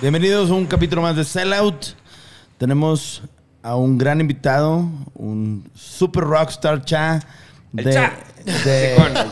[0.00, 1.86] Bienvenidos a un capítulo más de Sellout.
[2.58, 3.22] Tenemos
[3.62, 7.20] a un gran invitado, un super rockstar cha.
[7.76, 8.12] El de- cha.
[8.64, 9.24] de- Con- con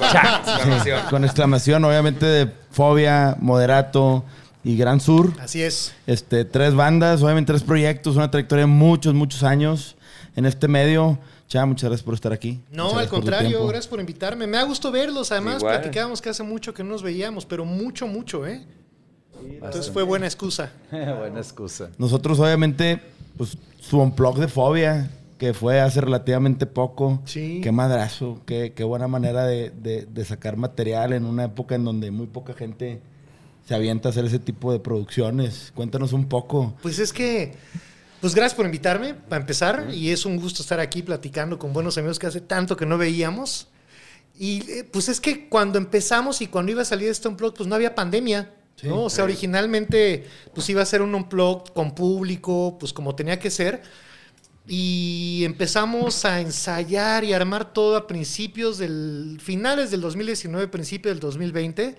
[0.55, 1.01] exclamación.
[1.11, 4.25] con exclamación, obviamente de Fobia, Moderato
[4.65, 5.33] y Gran Sur.
[5.41, 5.93] Así es.
[6.07, 9.97] Este, tres bandas, obviamente tres proyectos, una trayectoria de muchos, muchos años
[10.37, 11.19] en este medio.
[11.49, 12.61] Cha, muchas gracias por estar aquí.
[12.71, 14.47] Muchas No, al contrario, gracias por invitarme.
[14.47, 15.33] Me ha gustado verlos.
[15.33, 15.81] Además, Igual.
[15.81, 18.63] platicábamos que hace mucho que no nos veíamos, pero mucho, mucho, ¿eh?
[19.55, 20.71] Entonces fue buena excusa.
[20.91, 21.91] Buena excusa.
[21.99, 23.01] Nosotros, obviamente,
[23.37, 27.23] pues su unplug de Fobia, que fue hace relativamente poco.
[27.25, 27.61] Sí.
[27.63, 31.85] Qué madrazo, qué, qué buena manera de, de- de sacar material en una época en
[31.85, 33.01] donde muy poca gente
[33.71, 35.71] se avienta a hacer ese tipo de producciones.
[35.77, 36.75] Cuéntanos un poco.
[36.83, 37.53] Pues es que,
[38.21, 39.91] pues gracias por invitarme, para empezar.
[39.95, 42.99] Y es un gusto estar aquí platicando con buenos amigos que hace tanto que no
[42.99, 43.69] veíamos.
[44.37, 47.69] Y eh, pues es que cuando empezamos y cuando iba a salir este unplug, pues
[47.69, 48.53] no había pandemia.
[48.75, 48.89] Sí.
[48.89, 49.05] ¿no?
[49.05, 53.51] O sea, originalmente, pues iba a ser un unplug con público, pues como tenía que
[53.53, 53.83] ser.
[54.67, 61.21] Y empezamos a ensayar y armar todo a principios del, finales del 2019, principios del
[61.21, 61.97] 2020.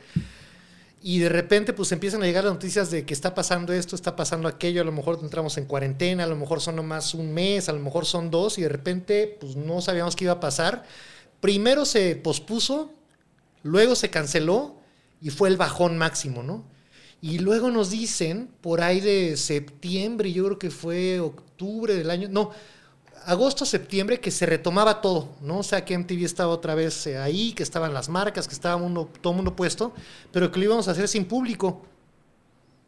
[1.04, 4.16] Y de repente pues empiezan a llegar las noticias de que está pasando esto, está
[4.16, 7.70] pasando aquello, a lo mejor entramos en cuarentena, a lo mejor son nomás un mes,
[7.70, 10.84] a lo mejor son dos, y de repente pues no sabíamos qué iba a pasar.
[11.40, 12.92] Primero se pospuso,
[13.64, 14.76] luego se canceló
[15.22, 16.64] y fue el bajón máximo, ¿no?
[17.20, 22.28] Y luego nos dicen, por ahí de septiembre, yo creo que fue octubre del año,
[22.30, 22.52] no,
[23.26, 25.60] agosto, septiembre, que se retomaba todo, ¿no?
[25.60, 28.78] O sea, que MTV estaba otra vez eh, ahí, que estaban las marcas, que estaba
[28.78, 29.94] mundo, todo el mundo puesto,
[30.32, 31.84] pero que lo íbamos a hacer sin público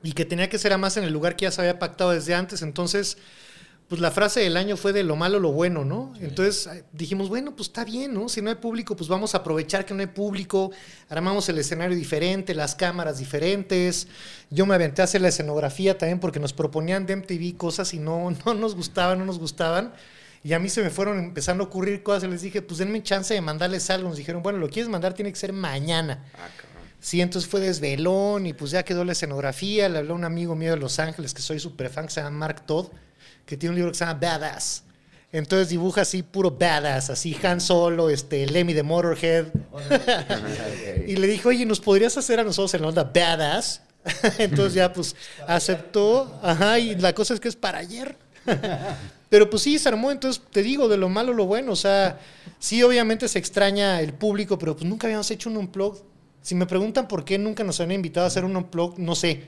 [0.01, 2.35] y que tenía que ser además en el lugar que ya se había pactado desde
[2.35, 2.61] antes.
[2.61, 3.17] Entonces,
[3.87, 6.13] pues la frase del año fue de lo malo, lo bueno, ¿no?
[6.19, 8.27] Entonces eh, dijimos, bueno, pues está bien, ¿no?
[8.27, 10.71] Si no hay público, pues vamos a aprovechar que no hay público,
[11.09, 14.07] armamos el escenario diferente, las cámaras diferentes.
[14.49, 17.99] Yo me aventé a hacer la escenografía también porque nos proponían de MTV cosas y
[17.99, 19.93] no, no nos gustaban, no nos gustaban.
[20.43, 23.01] Y a mí se me fueron empezando a ocurrir cosas y les dije, pues denme
[23.01, 24.09] chance de mandarles algo.
[24.09, 26.23] Nos dijeron, bueno, lo quieres mandar, tiene que ser mañana.
[26.35, 26.49] Ah.
[26.99, 29.89] Sí, entonces fue desvelón y pues ya quedó la escenografía.
[29.89, 32.37] Le habló un amigo mío de Los Ángeles que soy súper fan, que se llama
[32.37, 32.87] Mark Todd,
[33.45, 34.83] que tiene un libro que se llama Badass.
[35.33, 39.47] Entonces dibuja así puro badass, así Han Solo, este, Lemmy de Motorhead.
[41.07, 43.81] y le dijo, oye, ¿nos podrías hacer a nosotros en la onda badass?
[44.37, 45.15] Entonces ya pues
[45.47, 46.39] aceptó.
[46.41, 48.15] Ajá, y la cosa es que es para ayer.
[49.33, 51.71] Pero pues sí, se armó, entonces te digo, de lo malo lo bueno.
[51.71, 52.19] O sea,
[52.59, 55.97] sí, obviamente se extraña el público, pero pues nunca habíamos hecho un unplug.
[56.43, 59.45] Si me preguntan por qué nunca nos han invitado a hacer un unplug, no sé.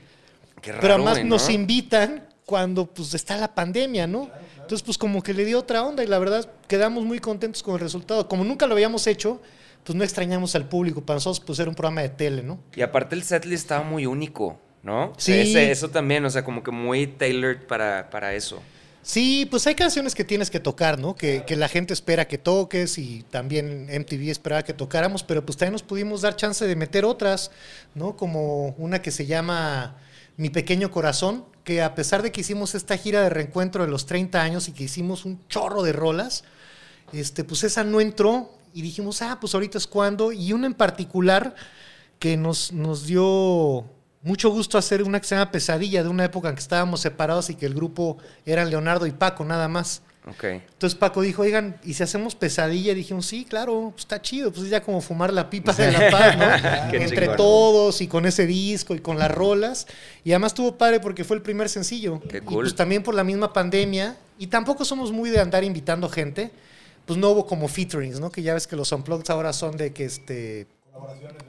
[0.60, 4.28] Qué raro, pero además nos invitan cuando pues está la pandemia, ¿no?
[4.56, 7.74] Entonces pues como que le dio otra onda y la verdad quedamos muy contentos con
[7.74, 8.26] el resultado.
[8.26, 9.40] Como nunca lo habíamos hecho,
[9.84, 11.00] pues no extrañamos al público.
[11.00, 12.58] Para nosotros pues era un programa de tele, ¿no?
[12.74, 15.12] Y aparte el setlist estaba muy único, ¿no?
[15.16, 15.32] Sí.
[15.32, 18.60] Ese- eso también, o sea, como que muy tailored para, para eso.
[19.06, 21.14] Sí, pues hay canciones que tienes que tocar, ¿no?
[21.14, 25.74] Que, la gente espera que toques y también MTV esperaba que tocáramos, pero pues también
[25.74, 27.52] nos pudimos dar chance de meter otras,
[27.94, 28.16] ¿no?
[28.16, 29.96] Como una que se llama
[30.36, 34.06] Mi Pequeño Corazón, que a pesar de que hicimos esta gira de reencuentro de los
[34.06, 36.42] 30 años y que hicimos un chorro de rolas,
[37.12, 40.32] este, pues esa no entró y dijimos, ah, pues ahorita es cuando.
[40.32, 41.54] Y una en particular
[42.18, 43.84] que nos, nos dio
[44.26, 47.48] mucho gusto hacer una que se llama Pesadilla, de una época en que estábamos separados
[47.50, 50.02] y que el grupo eran Leonardo y Paco, nada más.
[50.28, 50.42] Ok.
[50.44, 52.90] Entonces Paco dijo, oigan, ¿y si hacemos pesadilla?
[52.90, 55.92] Y dijimos, sí, claro, pues está chido, pues es ya como fumar la pipa de
[55.92, 56.92] la paz, ¿no?
[56.98, 57.36] Entre chingón.
[57.36, 59.86] todos y con ese disco y con las rolas.
[60.24, 62.20] Y además estuvo padre porque fue el primer sencillo.
[62.28, 62.64] Qué Y cool.
[62.64, 64.16] pues también por la misma pandemia.
[64.36, 66.50] Y tampoco somos muy de andar invitando gente.
[67.04, 68.32] Pues no hubo como featurings, ¿no?
[68.32, 70.66] Que ya ves que los unplugged ahora son de que este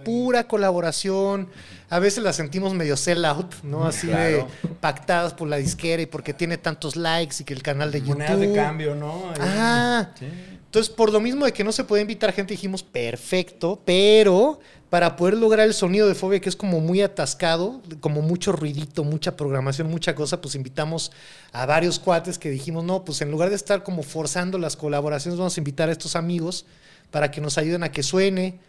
[0.03, 1.49] pura colaboración.
[1.89, 3.85] A veces la sentimos medio sell out, ¿no?
[3.85, 4.47] Así Claro.
[4.63, 7.99] de pactadas por la disquera y porque tiene tantos likes y que el canal de
[8.01, 8.13] YouTube.
[8.19, 9.31] Monedas de cambio, ¿no?
[9.39, 10.25] Ah, Sí.
[10.65, 14.59] entonces por lo mismo de que no se puede invitar gente, dijimos, perfecto, pero
[14.89, 19.03] para poder lograr el sonido de Fobia, que es como muy atascado, como mucho ruidito,
[19.03, 21.11] mucha programación, mucha cosa, pues invitamos
[21.51, 25.37] a varios cuates que dijimos, no, pues en lugar de estar como forzando las colaboraciones,
[25.37, 26.65] vamos a invitar a estos amigos
[27.11, 28.59] para que nos ayuden a que suene.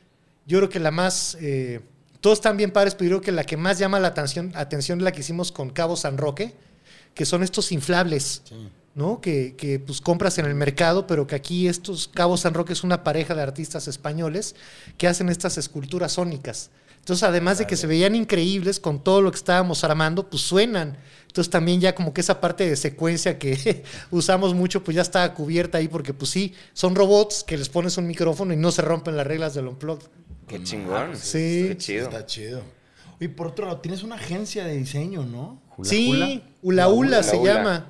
[0.49, 1.81] Yo creo que la más, eh,
[2.23, 4.99] todos están bien padres, pero yo creo que la que más llama la atención, atención
[4.99, 6.55] es la que hicimos con Cabo San Roque,
[7.15, 8.43] que son estos inflables.
[8.95, 9.21] ¿no?
[9.21, 12.83] Que, que, pues compras en el mercado, pero que aquí estos Cabo San Roque es
[12.83, 14.57] una pareja de artistas españoles
[14.97, 16.71] que hacen estas esculturas sónicas.
[16.99, 20.97] Entonces, además de que se veían increíbles con todo lo que estábamos armando, pues suenan.
[21.27, 25.33] Entonces también ya como que esa parte de secuencia que usamos mucho, pues ya estaba
[25.35, 28.83] cubierta ahí porque pues sí, son robots que les pones un micrófono y no se
[28.83, 30.09] rompen las reglas del unplugged.
[30.49, 31.17] Qué chingón.
[31.17, 31.67] Sí.
[31.69, 32.05] Qué chido.
[32.09, 32.63] Está chido.
[33.21, 35.61] Y por otro lado, tienes una agencia de diseño, ¿no?
[35.77, 36.87] Hula sí, Hula.
[36.87, 37.55] Ula Ula La se Ula.
[37.55, 37.87] llama.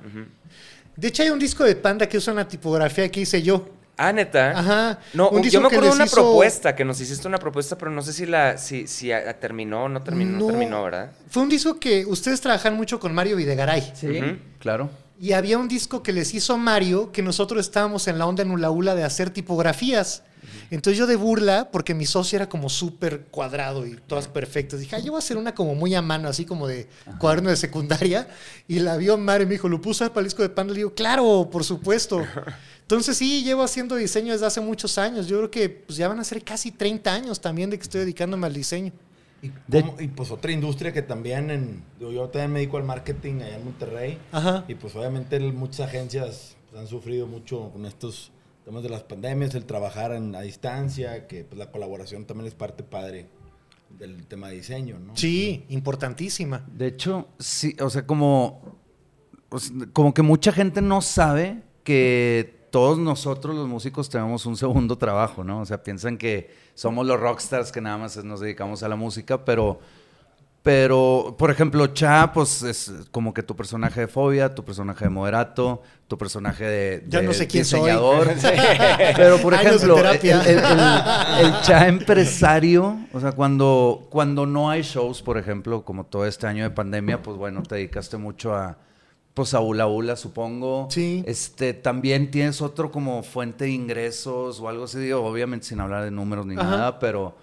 [0.95, 3.69] De hecho hay un disco de Panda que usa una tipografía que hice yo.
[3.95, 4.51] Ah, neta.
[4.57, 4.99] Ajá.
[5.13, 7.91] No, Un yo me acuerdo de una hizo- propuesta, que nos hiciste una propuesta, pero
[7.91, 10.47] no sé si la si, si a- terminó o no terminó, no No.
[10.47, 11.11] terminó, ¿verdad?
[11.29, 13.91] Fue un disco que ustedes trabajan mucho con Mario Videgaray.
[13.93, 14.19] Sí,
[14.59, 14.89] claro.
[15.19, 18.51] Y había un disco que les hizo Mario que nosotros estábamos en la onda en
[18.51, 20.23] Ula Ula de hacer tipografías.
[20.71, 24.95] Entonces yo de burla, porque mi socio era como súper cuadrado y todas perfectas, dije,
[24.95, 26.87] ah, yo voy a hacer una como muy a mano, así como de
[27.19, 28.27] cuaderno de secundaria.
[28.67, 30.73] Y la vio Mario y me dijo, ¿lo puso para el disco de Panda?
[30.73, 32.23] Le digo, claro, por supuesto.
[32.81, 35.27] Entonces sí, llevo haciendo diseño desde hace muchos años.
[35.27, 38.01] Yo creo que pues, ya van a ser casi 30 años también de que estoy
[38.01, 38.91] dedicándome al diseño.
[39.41, 42.83] Y, De- cómo- y, pues otra industria que también, en, yo también me dedico al
[42.83, 44.17] marketing allá en Monterrey.
[44.31, 44.65] Ajá.
[44.67, 48.31] Y pues obviamente el- muchas agencias pues, han sufrido mucho con estos
[48.65, 52.55] temas de las pandemias, el trabajar en- a distancia, que pues la colaboración también es
[52.55, 53.27] parte padre
[53.97, 55.15] del tema de diseño, ¿no?
[55.17, 56.65] Sí, importantísima.
[56.71, 58.77] De hecho, sí, o sea, como,
[59.49, 64.55] o sea, como que mucha gente no sabe que todos nosotros los músicos tenemos un
[64.55, 65.61] segundo trabajo, ¿no?
[65.61, 69.43] O sea, piensan que somos los rockstars que nada más nos dedicamos a la música,
[69.43, 69.79] pero,
[70.61, 75.09] pero, por ejemplo, Cha, pues es como que tu personaje de Fobia, tu personaje de
[75.09, 77.79] Moderato, tu personaje de, de no sé quién soy.
[77.81, 78.29] diseñador.
[79.15, 80.59] Pero, por ejemplo, el, el- el-
[81.45, 86.47] el Cha empresario, o sea, cuando, cuando no hay shows, por ejemplo, como todo este
[86.47, 88.77] año de pandemia, pues bueno, te dedicaste mucho a,
[89.33, 90.87] pues a Ula Ula, supongo.
[90.89, 91.23] Sí.
[91.25, 96.03] Este, también tienes otro como fuente de ingresos o algo así, digo, obviamente sin hablar
[96.03, 96.63] de números ni Ajá.
[96.63, 97.37] nada, pero,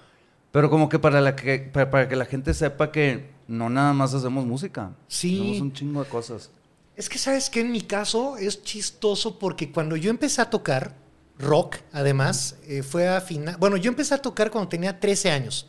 [0.57, 3.93] pero como que para, la que para, para que la gente sepa que no nada
[3.93, 4.93] más hacemos música.
[5.07, 5.39] Sí.
[5.39, 6.51] Hacemos un chingo de cosas.
[6.97, 10.95] Es que sabes que en mi caso es chistoso porque cuando yo empecé a tocar
[11.39, 13.59] rock, además, eh, fue a final.
[13.59, 15.69] Bueno, yo empecé a tocar cuando tenía 13 años,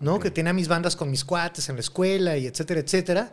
[0.00, 0.18] ¿no?
[0.18, 3.32] Que tenía mis bandas con mis cuates en la escuela y etcétera, etcétera.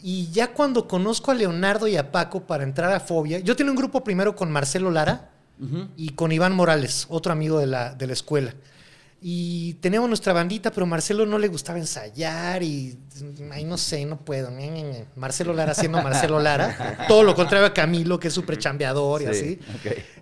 [0.00, 3.70] Y ya cuando conozco a Leonardo y a Paco para entrar a Fobia, yo tenía
[3.70, 5.30] un grupo primero con Marcelo Lara
[5.94, 8.54] y con Iván Morales, otro amigo de la, de la escuela.
[9.24, 12.98] Y teníamos nuestra bandita, pero Marcelo no le gustaba ensayar y,
[13.52, 14.50] ay, no sé, no puedo.
[15.14, 17.04] Marcelo Lara siendo Marcelo Lara.
[17.08, 19.60] Todo lo contrario a Camilo, que es súper chambeador y así.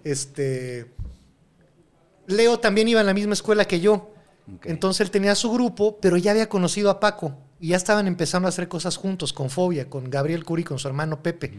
[0.05, 0.93] Este.
[2.27, 4.13] Leo también iba en la misma escuela que yo.
[4.65, 7.39] Entonces él tenía su grupo, pero ya había conocido a Paco.
[7.59, 10.89] Y ya estaban empezando a hacer cosas juntos, con Fobia, con Gabriel Curi, con su
[10.89, 11.55] hermano Pepe.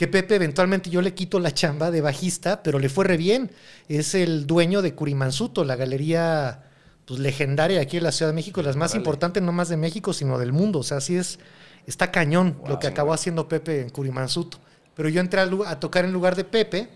[0.00, 3.50] Que Pepe eventualmente yo le quito la chamba de bajista, pero le fue re bien.
[3.86, 6.70] Es el dueño de Curimansuto, la galería
[7.04, 9.00] pues, legendaria aquí en la Ciudad de México, las más Órale.
[9.00, 10.78] importantes no más de México, sino del mundo.
[10.78, 11.38] O sea, así es,
[11.86, 14.56] está cañón lo que acabó haciendo Pepe en Curimansuto.
[14.94, 16.88] Pero yo entré a tocar en lugar de Pepe,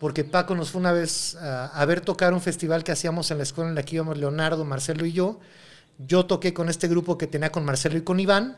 [0.00, 3.36] porque Paco nos fue una vez a, a ver tocar un festival que hacíamos en
[3.36, 5.38] la escuela en la que íbamos Leonardo, Marcelo y yo.
[5.98, 8.56] Yo toqué con este grupo que tenía con Marcelo y con Iván.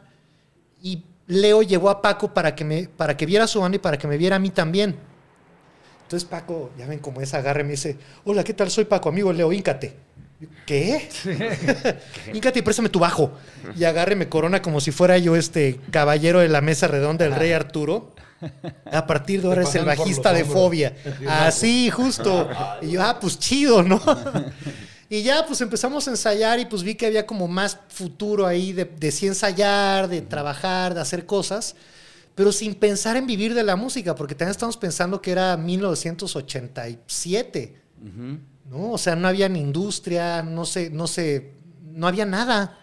[0.81, 3.99] Y Leo llevó a Paco para que, me, para que viera su banda y para
[3.99, 4.97] que me viera a mí también.
[6.03, 8.71] Entonces Paco, ya ven cómo es, agarre y me dice, hola, ¿qué tal?
[8.71, 9.95] Soy Paco, amigo Leo, íncate.
[10.39, 11.09] Yo, ¿Qué?
[12.35, 13.33] íncate y préstame tu bajo.
[13.77, 17.25] Y agarre y me corona como si fuera yo este caballero de la mesa redonda
[17.25, 18.13] del rey Arturo.
[18.93, 20.45] A partir de ahora es el bajista de.
[20.45, 20.95] Fobia.
[21.29, 22.51] Así, justo.
[22.83, 24.03] Y yo, ah, pues chido, ¿no?
[25.09, 28.73] Y ya, pues empezamos a ensayar y pues vi que había como más futuro ahí
[28.73, 31.77] de, de sí ensayar, de trabajar, de hacer cosas,
[32.35, 37.77] pero sin pensar en vivir de la música, porque también estamos pensando que era 1987,
[38.03, 38.39] Ujú.
[38.71, 38.93] ¿no?
[38.93, 41.53] O sea, no había ni industria, no sé, no sé,
[41.93, 42.79] no había nada,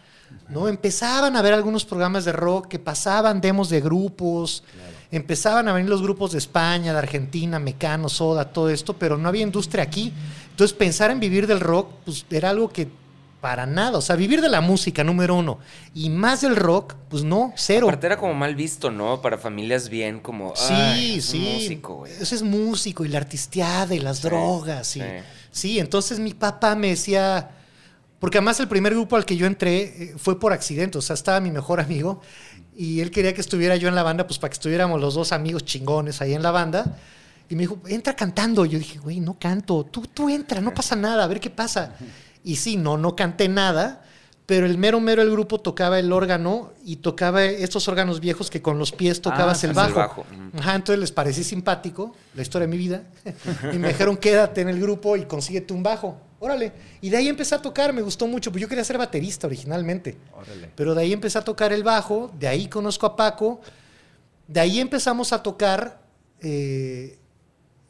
[0.47, 0.67] ¿no?
[0.67, 4.63] Empezaban a haber algunos programas de rock que pasaban demos de grupos,
[5.11, 9.27] empezaban a venir los grupos de España, de Argentina, Mecano, Soda, todo esto, pero no
[9.29, 10.13] había industria aquí.
[10.51, 12.87] Entonces, pensar en vivir del rock, pues era algo que
[13.41, 15.57] para nada, o sea, vivir de la música, número uno,
[15.95, 17.87] y más del rock, pues no, cero.
[17.87, 19.19] Aparte era como mal visto, ¿no?
[19.19, 20.53] Para familias bien, como.
[20.55, 21.51] Sí, "Ay, es un sí.
[21.55, 22.11] músico, güey.
[22.13, 24.95] Ese es músico y la artisteada y las Sí, drogas.
[24.95, 25.05] Y, sí.
[25.51, 25.79] sí.
[25.79, 27.49] entonces mi papá me decía,
[28.19, 31.15] porque además el primer grupo al que yo entré eh, fue por accidente, o sea,
[31.15, 32.21] estaba mi mejor amigo
[32.75, 35.31] y él quería que estuviera yo en la banda, pues para que estuviéramos los dos
[35.31, 36.97] amigos chingones ahí en la banda.
[37.49, 38.63] Y me dijo, entra cantando.
[38.65, 41.95] Yo dije, güey, no canto, tú, tú entra, no pasa nada, a ver qué pasa.
[42.43, 44.03] Y sí, no, no canté nada,
[44.45, 48.61] pero el mero mero del grupo tocaba el órgano y tocaba estos órganos viejos que
[48.61, 49.89] con los pies tocabas Ah, el bajo.
[49.89, 50.57] el bajo, ujú.
[50.59, 53.03] Ajá, entonces les parecí simpático la historia de mi vida
[53.73, 56.19] y me dijeron quédate en el grupo y consíguete un bajo.
[56.41, 56.73] Órale.
[56.99, 60.17] Y de ahí empecé a tocar, me gustó mucho, pues yo quería ser baterista originalmente.
[60.33, 60.71] Órale.
[60.75, 63.61] Pero de ahí empecé a tocar el bajo, de ahí conozco a Paco,
[64.47, 66.01] de ahí empezamos a tocar.
[66.41, 67.17] eh,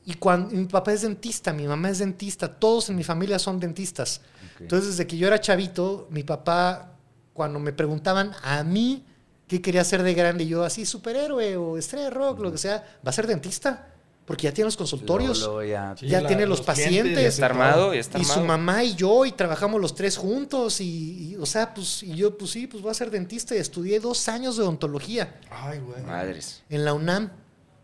[0.03, 3.60] y cuando mi papá es dentista, mi mamá es dentista, todos en mi familia son
[3.60, 4.22] dentistas.
[4.60, 6.96] Entonces, desde que yo era chavito, mi papá,
[7.34, 9.05] cuando me preguntaban a mí
[9.48, 12.77] qué quería ser de grande, yo así, superhéroe o estrella de rock, lo que sea,
[13.05, 13.91] va a ser dentista,
[14.25, 15.50] porque ya tiene los consultorios.
[15.68, 15.96] Ya.
[16.00, 17.16] Sí, ya la- tiene los pacientes.
[17.22, 18.40] Ya está armado, ya está Y armado.
[18.40, 22.16] su mamá y yo, y trabajamos los tres juntos, y, y, o sea, pues, y
[22.16, 25.80] yo, pues sí, pues voy a ser dentista, y estudié dos años de odontología Ay,
[25.80, 26.01] güey.
[26.04, 26.63] Madres.
[26.70, 27.32] en la UNAM.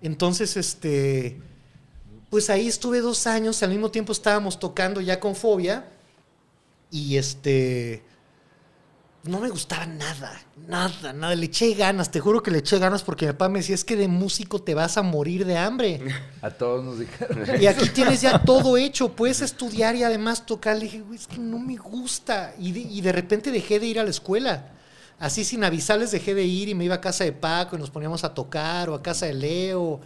[0.01, 1.41] Entonces, este,
[2.29, 5.89] pues ahí estuve dos años, al mismo tiempo estábamos tocando ya con Fobia,
[6.91, 8.03] y este,
[9.27, 13.03] no me gustaba nada, nada, nada, le eché ganas, te juro que le eché ganas
[13.03, 16.01] porque mi papá me decía, es que de músico te vas a morir de hambre.
[16.41, 17.61] A todos nos dijeron.
[17.61, 20.77] Y aquí tienes ya todo hecho, puedes estudiar y además tocar.
[20.77, 22.53] Le dije, güey, es que no me gusta.
[22.59, 24.71] Y de, y de repente dejé de ir a la escuela.
[25.19, 27.89] Así sin avisarles dejé de ir y me iba a casa de Paco y nos
[27.89, 29.99] poníamos a tocar o a casa de Leo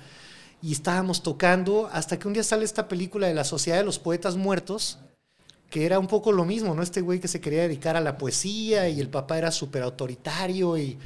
[0.61, 3.99] y estábamos tocando hasta que un día sale esta película de la Sociedad de los
[3.99, 4.99] Poetas Muertos,
[5.71, 6.83] que era un poco lo mismo, ¿no?
[6.83, 10.77] Este güey que se quería dedicar a la poesía y el papá era súper autoritario
[10.77, 10.99] y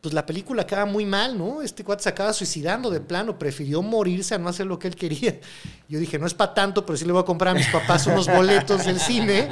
[0.00, 1.62] pues la película acaba muy mal, ¿no?
[1.62, 4.94] Este cuate se acaba suicidando de plano, prefirió morirse a no hacer lo que él
[4.94, 5.40] quería.
[5.88, 8.06] Yo dije, no es para tanto, pero sí le voy a comprar a mis papás
[8.06, 9.48] unos boletos del cine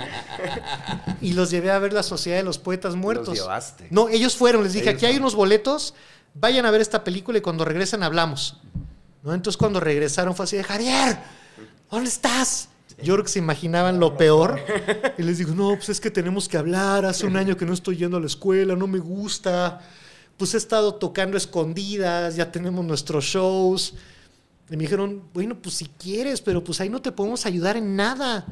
[1.20, 3.28] y los llevé a ver la Sociedad de los Poetas Muertos.
[3.28, 3.88] Los llevaste.
[3.90, 5.94] No, ellos fueron, les dije, Ellos aquí hay unos boletos,
[6.34, 8.60] vayan a ver esta película y cuando regresen hablamos.
[9.24, 9.34] ¿No?
[9.34, 11.18] Entonces cuando regresaron fue así de, Javier,
[11.90, 12.68] ¿dónde estás?
[13.02, 14.60] Yo creo que se imaginaban lo peor.
[15.18, 17.72] Y les digo, no, pues es que tenemos que hablar, hace un año que no
[17.72, 19.80] estoy yendo a la escuela, no me gusta.
[20.36, 23.94] Pues he estado tocando escondidas, ya tenemos nuestros shows.
[24.70, 27.96] Y me dijeron, bueno, pues si quieres, pero pues ahí no te podemos ayudar en
[27.96, 28.46] nada.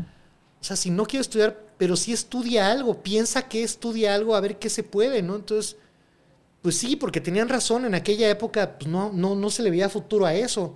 [0.60, 4.40] O sea, si no quiero estudiar, pero sí estudia algo, piensa que estudia algo, a
[4.40, 5.36] ver qué se puede, ¿no?
[5.36, 5.76] Entonces,
[6.60, 9.88] pues sí, porque tenían razón, en aquella época pues no, no, no se le veía
[9.88, 10.74] futuro a eso.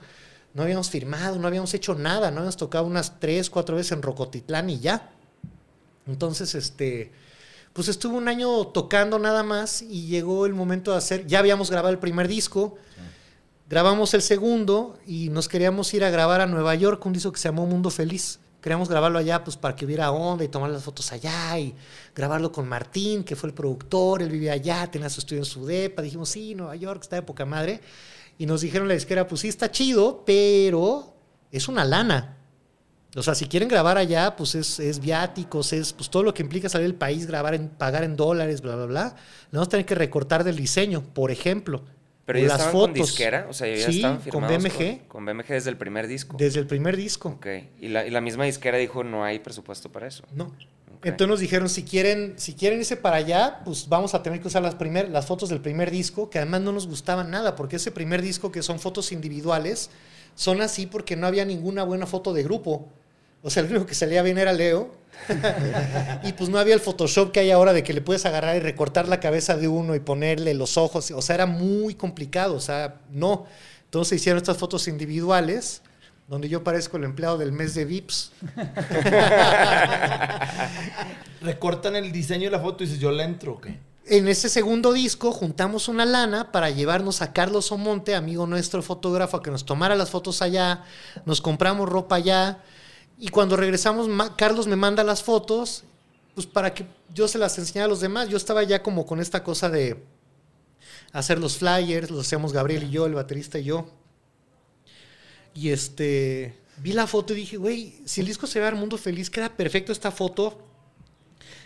[0.54, 4.02] No habíamos firmado, no habíamos hecho nada, no habíamos tocado unas tres, cuatro veces en
[4.02, 5.10] Rocotitlán y ya.
[6.06, 7.10] Entonces, este,
[7.72, 11.72] pues estuve un año tocando nada más y llegó el momento de hacer, ya habíamos
[11.72, 12.76] grabado el primer disco,
[13.68, 17.40] grabamos el segundo y nos queríamos ir a grabar a Nueva York, un disco que
[17.40, 18.38] se llamó Mundo Feliz.
[18.60, 21.74] Queríamos grabarlo allá pues para que hubiera onda y tomar las fotos allá y
[22.14, 25.66] grabarlo con Martín, que fue el productor, él vivía allá, tenía su estudio en su
[25.66, 27.80] depa, dijimos, sí, Nueva York, está de poca madre.
[28.38, 31.14] Y nos dijeron la disquera, pues sí, está chido, pero
[31.50, 32.38] es una lana.
[33.16, 36.42] O sea, si quieren grabar allá, pues es, es viáticos, es pues todo lo que
[36.42, 39.04] implica salir del país, grabar en, pagar en dólares, bla, bla, bla.
[39.50, 41.84] Le vamos a tener que recortar del diseño, por ejemplo.
[42.24, 43.08] Pero ya las estaban con fotos.
[43.08, 45.06] disquera, o sea, ya Sí, estaban con BMG.
[45.06, 46.36] Con, BMG desde el primer disco.
[46.38, 47.28] Desde el primer disco.
[47.28, 47.46] Ok.
[47.80, 50.24] Y la, y la misma disquera dijo, no hay presupuesto para eso.
[50.32, 50.52] No.
[51.04, 51.10] Ok.
[51.10, 54.48] Entonces nos dijeron, si quieren, si quieren irse para allá, pues vamos a tener que
[54.48, 57.76] usar las, primer, las fotos del primer disco, que además no nos gustaban nada, porque
[57.76, 59.90] ese primer disco, que son fotos individuales,
[60.34, 62.88] son así porque no había ninguna buena foto de grupo.
[63.42, 64.94] O sea, el único que salía bien era Leo.
[66.24, 68.60] y pues no había el Photoshop que hay ahora de que le puedes agarrar y
[68.60, 71.10] recortar la cabeza de uno y ponerle los ojos.
[71.10, 72.54] O sea, era muy complicado.
[72.54, 73.44] O sea, no.
[73.84, 75.82] Entonces hicieron estas fotos individuales,
[76.28, 78.32] donde yo parezco el empleado del mes de VIPS.
[81.42, 83.60] Recortan el diseño de la foto y dices, yo le entro.
[84.06, 89.38] En ese segundo disco juntamos una lana para llevarnos a Carlos Omonte, amigo nuestro fotógrafo,
[89.38, 90.84] a que nos tomara las fotos allá,
[91.24, 92.62] nos compramos ropa allá
[93.18, 95.84] y cuando regresamos Carlos me manda las fotos
[96.34, 98.28] pues para que yo se las enseñara a los demás.
[98.28, 100.02] Yo estaba ya como con esta cosa de
[101.12, 103.86] hacer los flyers, los hacíamos Gabriel y yo, el baterista y yo.
[105.54, 108.98] Y este, vi la foto y dije, güey, si el disco se ve al mundo
[108.98, 110.58] feliz, queda perfecto esta foto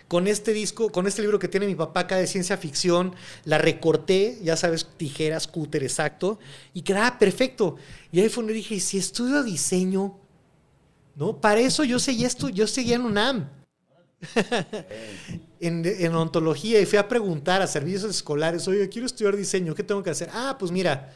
[0.08, 3.14] con este disco, con este libro que tiene mi papá acá de ciencia ficción,
[3.44, 6.38] la recorté, ya sabes, tijeras, cúter, exacto,
[6.72, 7.76] y quedaba perfecto.
[8.10, 10.18] Y ahí fue donde dije, si estudio diseño,
[11.14, 11.38] ¿no?
[11.40, 13.50] Para eso yo seguía, esto, yo seguía en UNAM.
[15.60, 19.82] en, en ontología y fui a preguntar a servicios escolares, oye, quiero estudiar diseño, ¿qué
[19.82, 20.30] tengo que hacer?
[20.32, 21.14] Ah, pues mira,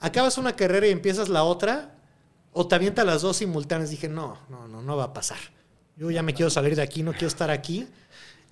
[0.00, 1.93] acabas una carrera y empiezas la otra,
[2.54, 3.90] o te las dos simultáneas.
[3.90, 5.38] Dije, no, no, no, no va a pasar.
[5.96, 7.86] Yo ya me quiero salir de aquí, no quiero estar aquí.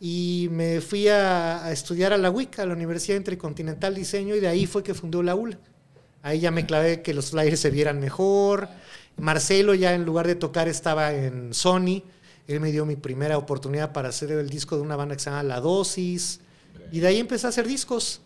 [0.00, 4.40] Y me fui a, a estudiar a la UIC, a la Universidad Intercontinental Diseño, y
[4.40, 5.56] de ahí fue que fundó la ULA.
[6.23, 8.68] Ahí ya me clavé que los flyers se vieran mejor.
[9.16, 12.02] Marcelo ya en lugar de tocar estaba en Sony.
[12.49, 15.30] Él me dio mi primera oportunidad para hacer el disco de una banda que se
[15.30, 16.40] llama La Dosis.
[16.90, 18.21] Y de ahí empecé a hacer discos.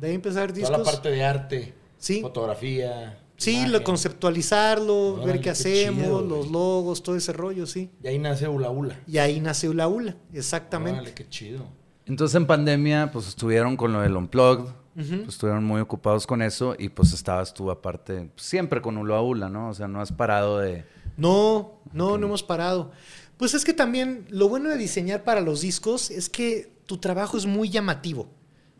[0.00, 0.70] De ahí empecé a hacer discos.
[0.76, 2.20] Toda la parte de arte, Sí.
[2.20, 3.18] fotografía.
[3.36, 3.72] Sí, imagen.
[3.72, 7.90] lo, conceptualizarlo, Órale, ver qué qué hacemos, chido, los logos, todo ese rollo, sí.
[8.02, 9.00] Y ahí nace Ula Ula.
[9.06, 11.00] Y ahí nace Ula Ula, exactamente.
[11.00, 11.66] Órale, qué chido.
[12.06, 16.74] Entonces en pandemia, pues estuvieron con lo del Unplugged, pues, estuvieron muy ocupados con eso
[16.78, 19.68] y pues estabas tú aparte, pues, siempre con Ula Ula, ¿no?
[19.68, 20.84] O sea, no has parado de...
[21.16, 22.92] No, no, no hemos parado.
[23.36, 27.36] Pues es que también lo bueno de diseñar para los discos es que tu trabajo
[27.36, 28.28] es muy llamativo.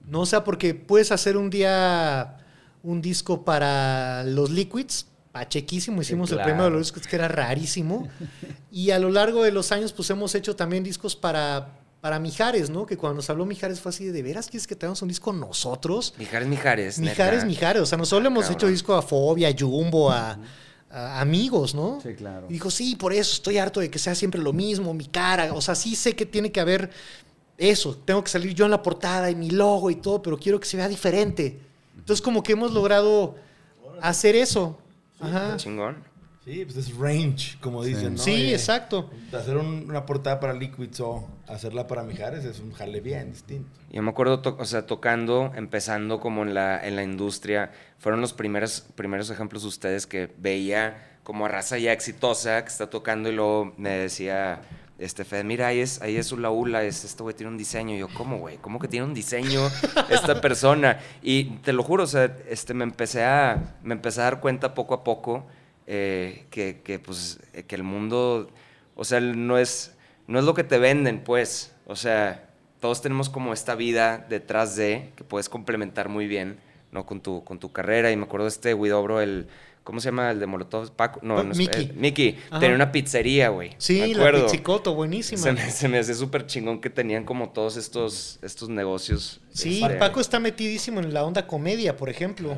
[0.07, 0.21] ¿no?
[0.21, 2.39] O sea, porque puedes hacer un día
[2.87, 6.51] un disco para los Liquids, pachequísimo, hicimos el claro.
[6.51, 8.09] primero de los discos que era rarísimo.
[8.71, 12.71] y a lo largo de los años, pues hemos hecho también discos para, para Mijares,
[12.71, 12.87] ¿no?
[12.87, 15.33] Que cuando nos habló Mijares fue así de, ¿de veras quieres que tengamos un disco
[15.33, 16.15] nosotros?
[16.17, 16.99] Mijares, Mijares.
[17.01, 17.47] Mijares, neta.
[17.47, 17.83] Mijares.
[17.83, 18.57] O sea, nosotros le hemos Cabrón.
[18.57, 20.39] hecho disco a Fobia, a Jumbo, a,
[20.89, 22.01] a amigos, ¿no?
[22.01, 22.47] Sí, claro.
[22.49, 25.53] Y dijo, sí, por eso estoy harto de que sea siempre lo mismo, mi cara.
[25.55, 26.89] O sea, sí sé que tiene que haber
[27.59, 27.97] eso.
[28.05, 30.67] Tengo que salir yo en la portada y mi logo y todo, pero quiero que
[30.67, 31.66] se vea diferente.
[31.97, 33.35] Entonces, como que hemos logrado
[34.01, 34.79] hacer eso.
[35.21, 35.57] Ajá.
[35.57, 35.97] Chingón.
[36.45, 38.23] Sí, pues es range, como dicen, ¿no?
[38.23, 39.11] Sí, Eh, exacto.
[39.33, 43.69] Hacer un- una portada para Liquids o hacerla para Mijares es un jale bien distinto.
[43.91, 48.21] Yo me acuerdo, to- o sea, tocando, empezando como en la, en la industria, fueron
[48.21, 52.89] los primeros, primeros ejemplos de ustedes que veía como a raza ya exitosa que está
[52.91, 54.61] tocando y luego me decía,
[54.99, 57.95] este, Fed, mira, ahí es, ahí es Ula Ula, es, este güey tiene un diseño.
[57.95, 58.57] Y yo, ¿cómo, güey?
[58.57, 59.61] ¿Cómo que tiene un diseño
[60.09, 61.01] esta persona?
[61.23, 64.75] Y te lo juro, o sea, este, me, empecé a, me empecé a dar cuenta
[64.75, 65.47] poco a poco
[65.87, 68.51] eh, que, que, pues, eh, que el mundo,
[68.95, 69.95] o sea, no es,
[70.27, 71.75] no es lo que te venden, pues.
[71.87, 72.49] O sea,
[72.81, 76.59] todos tenemos como esta vida detrás de que puedes complementar muy bien,
[76.91, 77.05] ¿no?
[77.05, 78.11] Con tu, con tu carrera.
[78.11, 79.49] Y me acuerdo de este Widobro, el,
[79.87, 80.31] ¿cómo se llama?
[80.31, 81.21] El de Molotov, Paco.
[81.23, 81.81] No, Pa- no es- Miki.
[81.85, 82.37] eh, Miki.
[82.51, 82.61] Ajá.
[82.61, 83.71] Tenía una pizzería, güey.
[83.79, 84.45] Sí, me la.
[84.45, 85.41] Pizzicoto, buenísima.
[85.43, 89.41] Se me, se me hace súper chingón que tenían como todos estos, estos negocios.
[89.55, 92.55] Sí, este, Paco está metidísimo en la onda comedia, por ejemplo.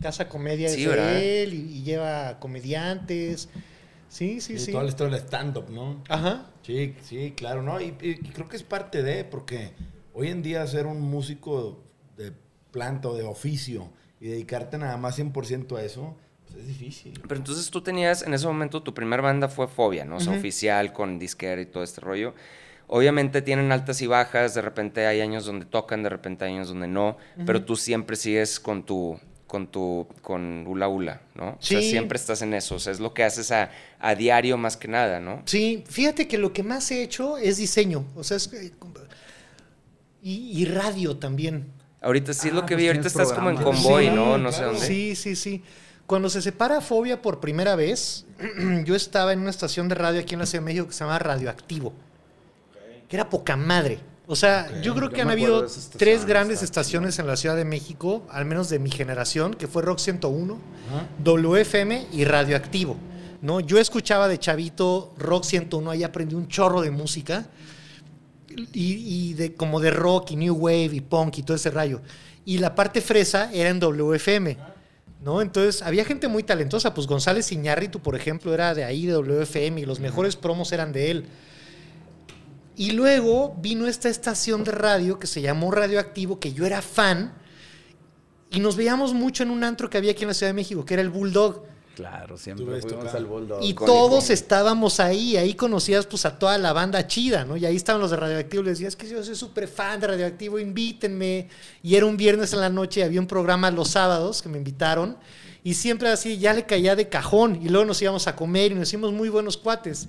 [0.00, 3.48] Casa Comedia Sí, de él y, y lleva comediantes.
[4.08, 4.70] Sí, sí, Y sí.
[4.70, 6.02] toda la historia del stand-up, ¿no?
[6.08, 6.46] Ajá.
[6.62, 7.80] Sí, sí, claro, ¿no?
[7.80, 9.72] Y, y creo que es parte de, porque
[10.14, 11.82] hoy en día ser un músico
[12.16, 12.32] de
[12.70, 16.16] planta o de oficio y dedicarte nada más 100% a eso,
[16.52, 17.20] pues es difícil.
[17.26, 20.16] Pero entonces tú tenías, en ese momento, tu primer banda fue Fobia, ¿no?
[20.16, 22.34] O sea, oficial, con disquera y todo este rollo.
[22.86, 26.68] Obviamente tienen altas y bajas, de repente hay años donde tocan, de repente hay años
[26.68, 31.50] donde no, pero tú siempre sigues con tu, con tu, con Ula Ula, ¿no?
[31.50, 31.90] O sea, Sí.
[31.90, 34.88] siempre estás en eso, o sea, es lo que haces a, a diario más que
[34.88, 35.42] nada, ¿no?
[35.44, 38.06] Sí, fíjate que lo que más he hecho es diseño.
[38.16, 38.72] O sea, es que-
[40.22, 41.66] y, y radio también.
[42.00, 44.38] Ahorita sí es lo Ah, que pues vi, ahorita estás como en convoy, Sí, ¿no?
[44.38, 44.80] No sé dónde.
[44.86, 45.62] Sí, sí, sí.
[46.08, 48.24] Cuando se separa Fobia por primera vez,
[48.86, 51.00] yo estaba en una estación de radio aquí en la Ciudad de México que se
[51.04, 51.92] llama Radioactivo.
[53.06, 53.98] Que era poca madre.
[54.26, 55.66] O sea, yo creo Yo que han habido
[55.98, 59.82] tres grandes estaciones en la Ciudad de México, al menos de mi generación, que fue
[59.82, 61.08] Rock 101, Ajá.
[61.22, 62.96] WFM y Radioactivo.
[63.42, 63.60] ¿no?
[63.60, 67.48] Yo escuchaba de chavito Rock 101, ahí aprendí un chorro de música
[68.72, 72.00] y, y de, como de rock y new wave y punk y todo ese rayo.
[72.46, 74.77] Y la parte fresa era en WFM.
[75.20, 75.42] ¿No?
[75.42, 79.80] Entonces había gente muy talentosa, pues González Iñárritu, por ejemplo, era de ahí, de WFM,
[79.80, 81.26] y los mejores promos eran de él.
[82.76, 87.34] Y luego vino esta estación de radio que se llamó Radioactivo, que yo era fan,
[88.50, 90.84] y nos veíamos mucho en un antro que había aquí en la Ciudad de México,
[90.84, 91.64] que era el Bulldog.
[91.98, 93.60] Claro, siempre fuimos al Bulldog.
[93.60, 97.56] Y todos estábamos ahí, ahí conocías pues a toda la banda chida, ¿no?
[97.56, 100.60] Y ahí estaban los de Radioactivo, les decías que yo soy súper fan de Radioactivo,
[100.60, 101.48] invítenme.
[101.82, 105.16] Y era un viernes en la noche, había un programa los sábados que me invitaron,
[105.64, 108.76] y siempre así, ya le caía de cajón, y luego nos íbamos a comer y
[108.76, 110.08] nos hicimos muy buenos cuates.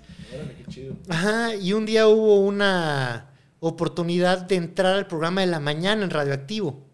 [1.08, 6.12] Ajá, y un día hubo una oportunidad de entrar al programa de la mañana en
[6.12, 6.86] Radioactivo,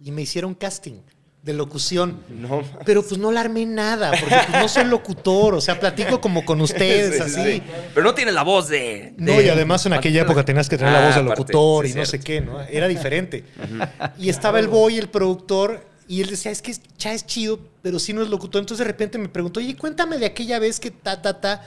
[0.00, 1.02] y me hicieron casting
[1.46, 2.20] de locución.
[2.28, 6.20] No, Pero pues no la armé nada, porque pues, no soy locutor, o sea, platico
[6.20, 7.52] como con ustedes, Sí, así.
[7.52, 7.62] sí.
[7.94, 9.14] Pero no tiene la voz de.
[9.16, 11.40] No, de- y además en aquella época tenías que tener la Ah, voz del aparte,
[11.52, 12.60] locutor sí, y no sé qué, ¿no?
[12.62, 13.44] Era diferente.
[14.18, 17.98] Y estaba el boy, el productor, y él decía, es que ya es chido, pero
[18.00, 18.60] sí no es locutor.
[18.60, 21.62] Entonces de repente me preguntó, oye, cuéntame de aquella vez que ta, ta, ta.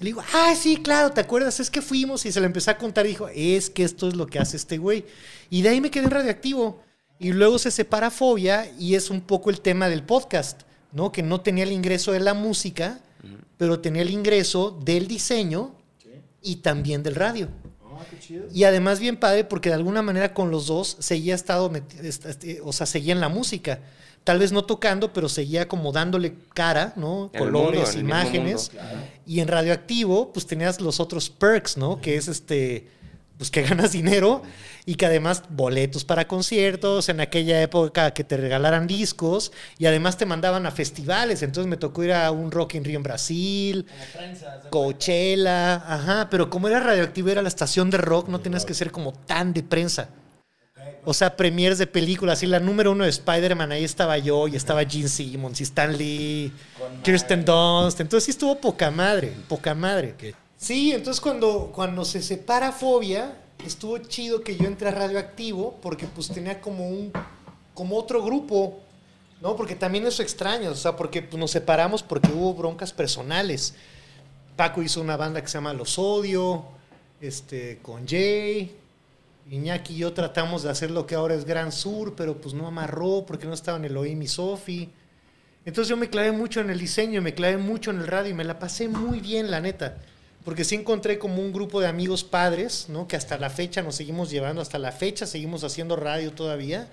[0.00, 1.60] Le digo, ah, sí, claro, ¿te acuerdas?
[1.60, 4.14] Es que fuimos y se le empecé a contar y dijo, es que esto es
[4.16, 5.06] lo que hace este güey.
[5.48, 6.82] Y de ahí me quedé en radioactivo.
[7.18, 11.12] Y luego se separa Fobia y es un poco el tema del podcast, ¿no?
[11.12, 13.00] Que no tenía el ingreso de la música,
[13.56, 15.74] pero tenía el ingreso del diseño
[16.42, 17.48] y también del radio.
[18.52, 21.70] Y además bien padre porque de alguna manera con los dos seguía estado,
[22.02, 23.80] este, o sea, seguía en la música.
[24.24, 27.30] Tal vez no tocando, pero seguía como dándole cara, ¿no?
[27.32, 28.72] En Colores, mundo, imágenes.
[28.72, 32.00] mundo, Y en radioactivo, pues tenías los otros perks, ¿no?
[32.00, 32.88] Que es este
[33.36, 34.42] pues que ganas dinero
[34.86, 40.16] y que además boletos para conciertos, en aquella época que te regalaran discos y además
[40.16, 41.42] te mandaban a festivales.
[41.42, 43.86] Entonces me tocó ir a un Rock in Rio en Brasil,
[44.70, 48.90] Coachella, ajá, pero como era radioactivo, era la estación de rock, no tenías que ser
[48.90, 50.10] como tan de prensa.
[51.06, 52.42] O sea, premiers de películas.
[52.42, 55.96] Y la número uno de Spider-Man, ahí estaba yo, y estaba Gene Simmons, y Stan
[55.96, 56.52] Lee,
[57.02, 58.00] Kirsten Dunst.
[58.00, 60.14] Entonces sí estuvo poca madre, poca madre.
[60.56, 63.36] Sí, entonces cuando, cuando se separa Fobia,
[63.66, 67.12] estuvo chido que yo entré a Radioactivo, porque pues tenía como un,
[67.74, 68.80] como otro grupo,
[69.40, 69.56] ¿no?
[69.56, 73.74] Porque también eso extraño, o sea, porque pues, nos separamos porque hubo broncas personales.
[74.56, 76.64] Paco hizo una banda que se llama Los Odio,
[77.20, 78.76] este, con Jay,
[79.50, 82.66] Iñaki y yo tratamos de hacer lo que ahora es Gran Sur, pero pues no
[82.66, 84.90] amarró porque no estaban Elohim y Sofi.
[85.64, 88.34] Entonces yo me clavé mucho en el diseño, me clavé mucho en el radio y
[88.34, 89.98] me la pasé muy bien, la neta.
[90.44, 93.08] Porque sí encontré como un grupo de amigos padres, ¿no?
[93.08, 96.88] Que hasta la fecha nos seguimos llevando, hasta la fecha seguimos haciendo radio todavía.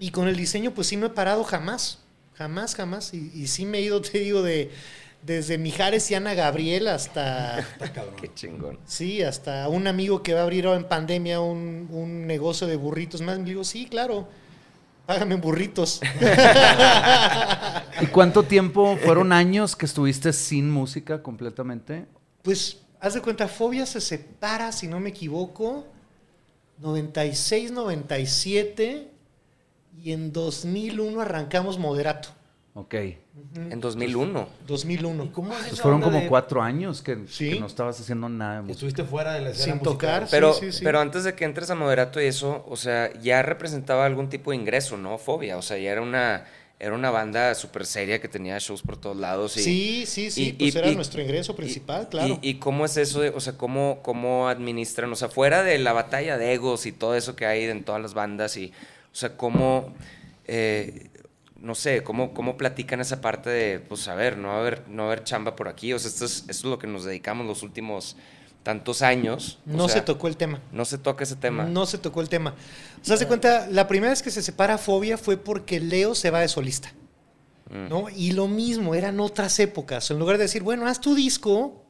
[0.00, 1.98] Y con el diseño pues sí no he parado jamás,
[2.34, 3.14] jamás, jamás.
[3.14, 4.70] Y, y sí me he ido, te digo, de,
[5.22, 7.64] desde Mijares y Ana Gabriel hasta...
[8.20, 8.78] Qué chingón.
[8.84, 12.76] Sí, hasta un amigo que va a abrir ahora en pandemia un, un negocio de
[12.76, 13.38] burritos más.
[13.38, 14.28] Me digo, sí, claro,
[15.06, 16.00] págame burritos.
[18.00, 22.06] ¿Y cuánto tiempo fueron años que estuviste sin música completamente?
[22.42, 25.86] Pues, haz de cuenta, Fobia se separa, si no me equivoco,
[26.78, 29.08] 96, 97
[30.02, 32.30] y en 2001 arrancamos Moderato.
[32.74, 32.94] Ok.
[33.54, 34.48] En 2001.
[34.66, 35.24] 2001.
[35.24, 37.50] ¿Y cómo es Pues fueron como de- cuatro años que, Sí.
[37.50, 38.72] que no estabas haciendo nada de.
[38.72, 39.92] Estuviste fuera de la escena Sin musical?
[40.20, 40.28] tocar.
[40.30, 40.84] Pero, sí, sí.
[40.84, 44.50] pero antes de que entres a moderato y eso, o sea, ya representaba algún tipo
[44.52, 45.18] de ingreso, ¿no?
[45.18, 45.58] Fobia.
[45.58, 46.46] O sea, ya era una,
[46.80, 49.54] era una banda súper seria que tenía shows por todos lados.
[49.58, 52.38] Y, sí, sí, sí, y- pues y- era nuestro ingreso principal, claro.
[52.40, 53.20] ¿Y, cómo es eso?
[53.20, 55.12] de- o sea, ¿cómo, ¿cómo administran?
[55.12, 58.00] O sea, fuera de la batalla de egos y todo eso que hay en todas
[58.00, 58.72] las bandas y,
[59.12, 59.92] o sea, ¿cómo,
[60.46, 61.08] eh,
[61.60, 64.88] no sé, cómo, cómo platican esa parte de, pues, a ver, no va a haber,
[64.88, 65.92] no haber chamba por aquí?
[65.92, 68.16] O sea, esto es, esto es lo que nos dedicamos los últimos
[68.62, 69.58] tantos años.
[69.66, 70.60] O no sea, se tocó el tema.
[70.72, 71.64] No se toca ese tema.
[71.64, 72.54] No se tocó el tema.
[73.00, 76.30] O sea, se cuenta, la primera vez que se separa Fobia fue porque Leo se
[76.30, 76.92] va de solista.
[77.70, 77.88] Mm.
[77.88, 78.08] ¿no?
[78.08, 80.10] Y lo mismo, eran otras épocas.
[80.10, 81.84] En lugar de decir, bueno, haz tu disco,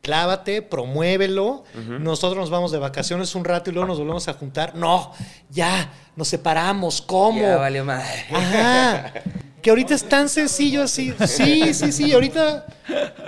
[0.00, 1.64] clávate, promuévelo,
[2.00, 4.74] nosotros nos vamos de vacaciones un rato y luego nos volvemos a juntar.
[4.76, 5.12] No,
[5.50, 7.40] ya, nos separamos, ¿cómo?
[7.40, 8.26] Ya valió madre.
[8.32, 9.12] Ajá.
[9.66, 11.12] Que ahorita es tan sencillo así.
[11.26, 12.66] Sí, sí, sí, ahorita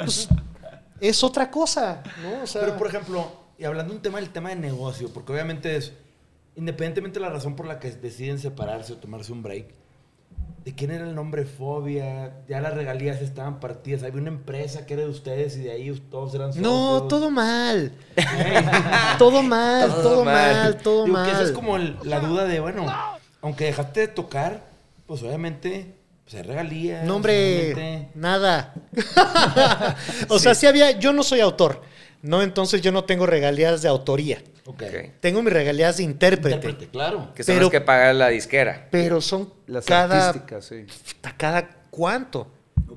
[0.05, 0.29] pues,
[1.01, 2.43] es otra cosa, ¿no?
[2.43, 5.77] O sea, Pero, por ejemplo, y hablando un tema del tema de negocio, porque obviamente
[5.77, 5.93] es,
[6.57, 9.67] independientemente de la razón por la que deciden separarse o tomarse un break,
[10.65, 12.33] ¿de quién era el nombre Fobia?
[12.49, 14.03] Ya las regalías estaban partidas.
[14.03, 16.63] Había una empresa que era de ustedes y de ahí todos eran socios.
[16.71, 17.93] no, todo mal.
[19.19, 20.35] todo mal, Todo todo, mal.
[20.55, 21.27] mal, todo Digo, mal.
[21.27, 22.87] que esa es como el- la duda de, bueno,
[23.41, 24.63] aunque dejaste de tocar,
[25.07, 25.95] pues obviamente,
[26.29, 27.05] pues hay regalías.
[27.07, 28.75] No, hombre, nada.
[30.29, 31.81] o sea, sí había, yo no soy autor,
[32.23, 32.43] ¿no?
[32.43, 34.43] Entonces yo no tengo regalías de autoría.
[34.67, 34.83] Ok.
[34.83, 35.11] Ok.
[35.21, 36.57] Tengo mis regalías de intérprete.
[36.57, 37.33] Intérprete, claro.
[37.35, 38.89] Que son Pero- que paga la disquera.
[38.91, 40.85] Pero son Las cada, artísticas, sí.
[41.39, 42.49] cada cuánto.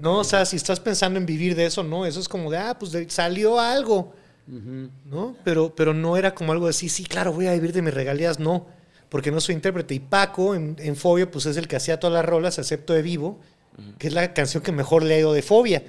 [0.02, 2.58] No, o sea, si estás pensando en vivir de eso, no, eso es como de,
[2.58, 4.14] ah, pues de- salió algo,
[4.48, 5.36] ¿no?
[5.46, 7.94] Pero, pero no era como algo de, sí, sí, claro, voy a vivir de mis
[7.94, 8.68] regalías, no,
[9.12, 9.94] porque no soy intérprete.
[9.94, 13.02] Y Paco, en, en Fobia, pues es el que hacía todas las rolas, excepto de
[13.02, 13.40] Vivo,
[14.00, 15.84] que es la canción que mejor le ha ido de Fobia,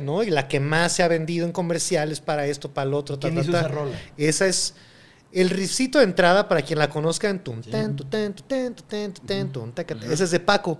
[0.00, 0.22] ¿no?
[0.22, 3.30] Y la que más se ha vendido en comerciales para esto, para el otro, ta,
[3.30, 3.98] ¿Quién ta, esa rola?
[4.16, 4.74] Esa es
[5.32, 8.72] el riffcito de entrada para quien la conozca en tum, tan, tu, tan, tu, tan,
[8.76, 10.06] tu, tan, tu, tan, tum, taca, ta.
[10.06, 10.78] Ese es de Paco.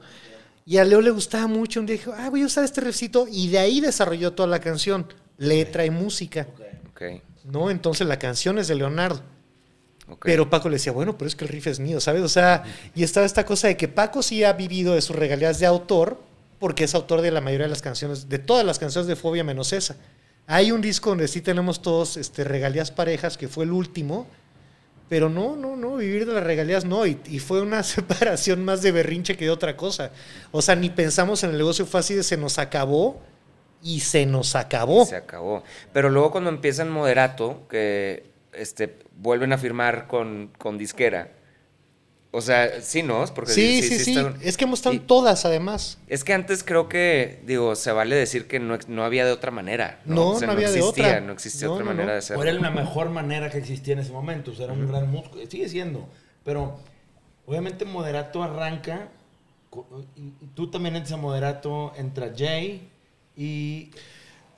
[0.65, 1.81] Y a Leo le gustaba mucho.
[1.81, 3.27] Un día dijo, ah, voy a usar este riffcito.
[3.29, 5.07] Y de ahí desarrolló toda la canción,
[5.37, 6.47] letra y música.
[6.91, 7.03] Ok.
[7.45, 7.71] ¿No?
[7.71, 9.23] Entonces la canción es de Leonardo.
[10.23, 12.23] Pero Paco le decía, bueno, pero es que el riff es mío, ¿sabes?
[12.23, 15.59] O sea, y estaba esta cosa de que Paco sí ha vivido de sus regalías
[15.59, 16.19] de autor,
[16.59, 19.45] porque es autor de la mayoría de las canciones, de todas las canciones de Fobia
[19.45, 19.97] menos esa.
[20.47, 24.27] Hay un disco donde sí tenemos todos este, regalías parejas, que fue el último,
[25.09, 28.83] pero no, no, no, vivir de las regalías no, y, y fue una separación más
[28.83, 30.11] de berrinche que de otra cosa.
[30.51, 33.21] O sea, ni pensamos en el negocio, de se nos acabó
[33.83, 35.07] y se nos acabó.
[35.07, 35.63] Se acabó.
[35.93, 41.33] Pero luego cuando empiezan moderato, que este, vuelven a firmar con, con disquera.
[42.31, 43.25] O sea, sí, ¿no?
[43.35, 44.11] Porque Sí, sí, sí.
[44.15, 45.99] están- Es que hemos estado en todas, además.
[46.09, 49.51] Es que antes creo que, digo, se vale decir que no, no había de otra
[49.51, 50.01] manera.
[50.05, 51.21] No, No, O sea, no había de existía, otra.
[51.23, 52.13] No existía No, otra no, manera no.
[52.13, 52.43] de O hacerlo.
[52.43, 54.51] era la mejor manera que existía en ese momento.
[54.51, 55.43] O sea, era un gran músculo.
[55.49, 56.07] Sigue siendo.
[56.45, 56.79] Pero,
[57.47, 59.09] obviamente, Moderato arranca.
[60.17, 62.91] y tú también entras a Moderato, entra Jay.
[63.37, 63.91] Y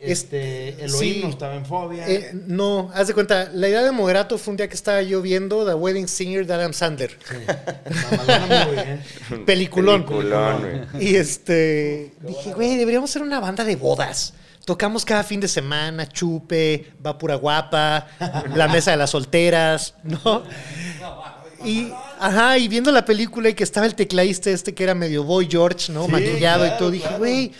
[0.00, 1.20] Este, Elohim sí.
[1.22, 2.08] no estaba en Fobia.
[2.08, 5.20] Eh, no, haz de cuenta, la idea de Moderato fue un día que estaba yo
[5.20, 7.18] viendo The Wedding Singer de Adam Sandler.
[7.28, 7.36] Sí.
[8.10, 9.44] Mamalona muy bien.
[9.46, 10.04] Peliculón.
[10.04, 11.06] Peliculón, güey.
[11.06, 14.32] Y este, dije, güey, deberíamos ser una banda de bodas.
[14.64, 18.06] Tocamos cada fin de semana, chupe, va pura guapa,
[18.54, 20.44] la mesa de las solteras, ¿no?
[21.64, 25.24] Y, ajá, y viendo la película y que estaba el tecladista este que era medio
[25.24, 26.06] Boy George, ¿no?
[26.06, 27.52] Sí, Maquillado y todo, dije, güey,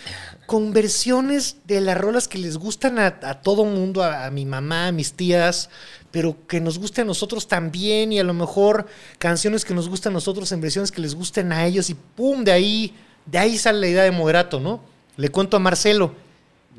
[0.59, 4.87] versiones de las rolas que les gustan a, a todo mundo, a, a mi mamá,
[4.87, 5.69] a mis tías,
[6.11, 8.87] pero que nos guste a nosotros también y a lo mejor
[9.17, 12.43] canciones que nos gustan a nosotros en versiones que les gusten a ellos y pum,
[12.43, 14.81] de ahí, de ahí sale la idea de Moderato, ¿no?
[15.17, 16.13] Le cuento a Marcelo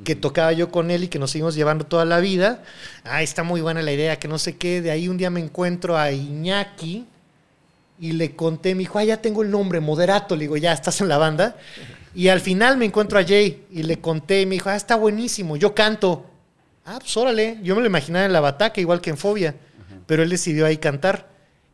[0.05, 2.63] que tocaba yo con él y que nos seguimos llevando toda la vida.
[3.05, 4.81] Ah, está muy buena la idea, que no sé qué.
[4.81, 7.07] De ahí un día me encuentro a Iñaki
[8.01, 10.35] y le conté, me dijo, ah, ya tengo el nombre, Moderato.
[10.35, 11.57] Le digo, ya, estás en la banda.
[12.15, 14.97] Y al final me encuentro a Jay y le conté y me dijo, ah, está
[14.97, 16.27] buenísimo, yo canto.
[16.85, 19.55] Ah, pues órale, yo me lo imaginaba en la bataca, igual que en Fobia.
[20.07, 21.29] Pero él decidió ahí cantar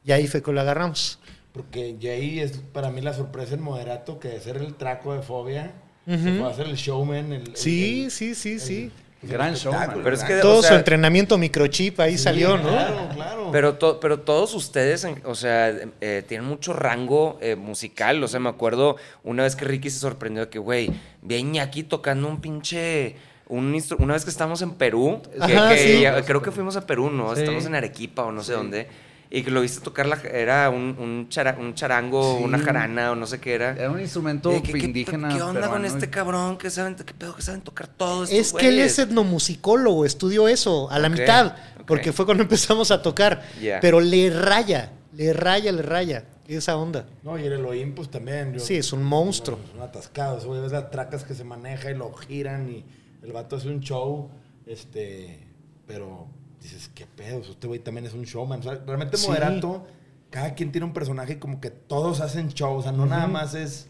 [0.04, 1.18] y ahí fue que lo agarramos.
[1.52, 5.22] Porque Jay es para mí la sorpresa en Moderato que de ser el traco de
[5.22, 5.72] Fobia,
[6.06, 7.32] se fue a hacer el showman.
[7.32, 8.90] El, Sí, el- sí, sí, sí.
[9.22, 10.00] Gran showman.
[10.04, 10.34] Pero es que.
[10.36, 12.68] Todo o sea, su entrenamiento microchip ahí Sí, salió, ¿no?
[12.68, 13.48] Claro, claro.
[13.50, 18.22] Pero, to- pero todos ustedes, o sea, eh, tienen mucho rango eh, musical.
[18.22, 20.90] O sea, me acuerdo una vez que Ricky se sorprendió de que, güey,
[21.22, 23.16] vi a Iñaki tocando un pinche...
[23.50, 26.00] Un una vez que estábamos en Perú, que, Ajá, que sí.
[26.02, 27.34] ya- creo que fuimos a Perú, ¿no?
[27.34, 27.40] Sí.
[27.40, 28.88] Estamos en Arequipa o no sé dónde.
[29.30, 32.44] Y que lo viste tocar, la, era un, un, chara- un charango, Sí.
[32.44, 33.72] una jarana o no sé qué era.
[33.72, 35.28] Era un instrumento Eh, ¿qué- qué- indígena.
[35.28, 36.56] ¿Qué, onda con este cabrón?
[36.56, 40.48] ¿Qué saben, qué pedo que saben tocar todo estos Es que él es etnomusicólogo, estudió
[40.48, 43.42] eso a la mitad, porque fue cuando empezamos a tocar.
[43.82, 47.04] Pero le raya, le raya, le raya esa onda.
[47.22, 48.54] No, y el Elohim, pues también.
[48.54, 49.58] yo- Sí, es un monstruo.
[49.68, 50.38] Es un atascado.
[50.38, 52.82] Eso, ves las tracas que se maneja y lo giran y
[53.22, 54.30] el vato hace un show.
[54.66, 55.46] Este.
[55.86, 56.28] Pero
[56.62, 57.38] dices, ¿qué pedo?
[57.40, 58.60] Este güey también es un showman.
[58.60, 59.26] O sea, realmente Sí.
[59.28, 59.86] Moderato,
[60.30, 62.76] cada quien tiene un personaje como que todos hacen show.
[62.76, 63.88] O sea, no nada más es,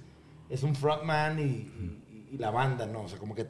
[0.50, 1.98] es un frontman y, y-
[2.30, 3.02] y la banda, no.
[3.02, 3.44] O sea, como que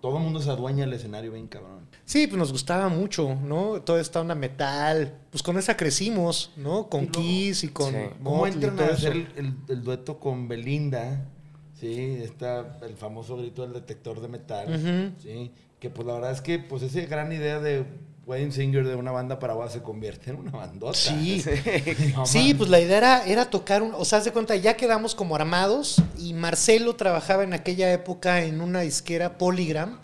[0.00, 1.84] todo el mundo se adueña del escenario bien cabrón.
[2.04, 3.80] Sí, pues nos gustaba mucho, ¿no?
[3.82, 5.18] Toda esta onda metal.
[5.30, 6.88] Pues con esa crecimos, ¿no?
[6.88, 7.98] Con Y luego- Kiss y con Sí.
[8.22, 11.26] ¿Cómo entran a hacer el, el- el dueto con Belinda?
[11.72, 15.12] Sí, está el famoso grito del detector de metal.
[15.20, 17.84] Sí, que pues la verdad es que pues esa gran idea de
[18.26, 20.98] Wedding Singer de una banda para bodas se convierte en una bandota.
[20.98, 21.44] Sí.
[22.14, 23.92] No Sí, pues la idea era, era tocar un.
[23.94, 28.44] O sea, haz de cuenta, ya quedamos como armados y Marcelo trabajaba en aquella época
[28.44, 29.98] en una disquera Polygram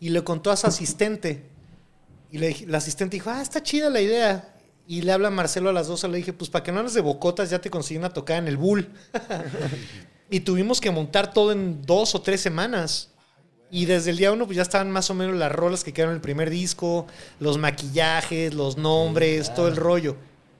[0.00, 1.44] y le contó a su asistente.
[2.30, 4.54] Y le, la asistente dijo, ah, está chida la idea.
[4.86, 6.94] Y le habla a Marcelo a las 12, le dije, pues para que no andes
[6.94, 8.88] de bocotas, ya te conseguí una tocada en el Bull.
[10.30, 13.10] y tuvimos que montar todo en dos o tres semanas.
[13.70, 16.12] Y desde el día uno, pues ya estaban más o menos las rolas que quedaron
[16.12, 17.06] en el primer disco,
[17.38, 20.16] los maquillajes, los nombres, todo el rollo.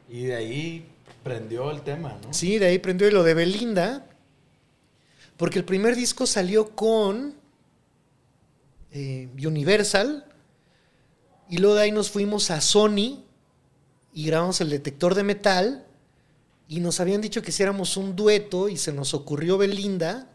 [0.09, 0.87] Y de ahí
[1.23, 2.33] prendió el tema, ¿no?
[2.33, 4.07] Sí, de ahí prendió y lo de Belinda.
[5.37, 7.35] Porque el primer disco salió con
[8.93, 10.25] eh, Universal.
[11.49, 13.25] Y luego de ahí nos fuimos a Sony
[14.13, 15.87] y grabamos el detector de metal.
[16.69, 20.29] Y nos habían dicho que hiciéramos un dueto y se nos ocurrió Belinda.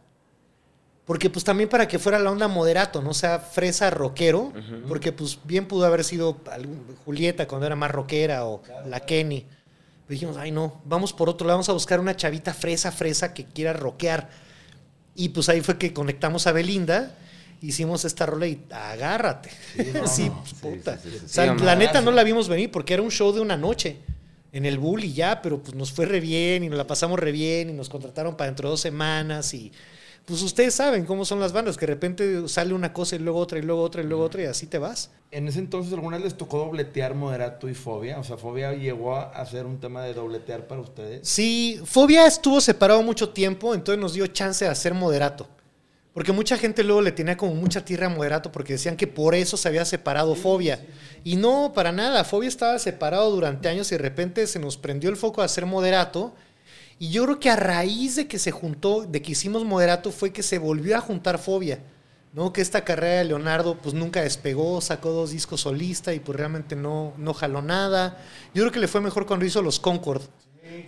[1.06, 4.54] Porque pues también para que fuera la onda moderato, no sea fresa rockero.
[4.88, 9.42] Porque pues bien pudo haber sido algún- Julieta cuando era más rockera o la Kenny.
[9.42, 13.34] Pero dijimos, ay no, vamos por otro lado, vamos a buscar una chavita fresa, fresa
[13.34, 14.30] que quiera rockear.
[15.16, 17.16] Y pues ahí fue que conectamos a Belinda,
[17.62, 19.50] hicimos esta rola y agárrate.
[19.76, 20.02] Sí, no,
[20.36, 20.42] no.
[20.42, 20.98] pues, puta.
[20.98, 21.26] sí, sí, sí.
[21.26, 23.98] O sea, la neta no la vimos venir porque era un show de una noche
[24.54, 27.20] en el Bull y ya, pero pues nos fue re bien y nos la pasamos
[27.20, 29.72] re bien y nos contrataron para dentro de dos semanas y
[30.26, 33.40] pues ustedes saben cómo son las bandas, que de repente sale una cosa y luego
[33.40, 35.12] otra y luego otra y luego otra y así te vas.
[35.32, 38.20] En ese entonces, ¿alguna vez les tocó dobletear Moderato y Fobia?
[38.20, 41.28] O sea, Fobia llegó a hacer un tema de dobletear para ustedes.
[41.28, 45.48] Sí, Fobia estuvo separado mucho tiempo, entonces nos dio chance de hacer moderato.
[46.14, 49.34] Porque mucha gente luego le tenía como mucha tierra a moderato porque decían que por
[49.34, 50.86] eso se había separado Fobia.
[51.24, 52.24] Y no, para nada.
[52.24, 55.66] Fobia estaba separado durante años y de repente se nos prendió el foco a hacer
[55.66, 56.34] moderato.
[57.00, 60.32] Y yo creo que a raíz de que se juntó, de que hicimos moderato, fue
[60.32, 61.80] que se volvió a juntar Fobia.
[62.34, 62.52] ¿no?
[62.52, 66.76] Que esta carrera de Leonardo pues nunca despegó, sacó dos discos solista y pues realmente
[66.76, 68.18] no, no jaló nada.
[68.54, 70.24] Yo creo que le fue mejor cuando hizo los Concord.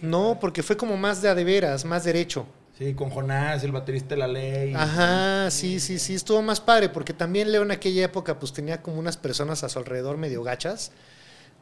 [0.01, 2.47] No, porque fue como más de a de veras, más derecho.
[2.77, 4.73] Sí, con Jonás, el baterista de la ley.
[4.73, 8.81] Ajá, sí, sí, sí, estuvo más padre, porque también Leo en aquella época pues tenía
[8.81, 10.91] como unas personas a su alrededor medio gachas,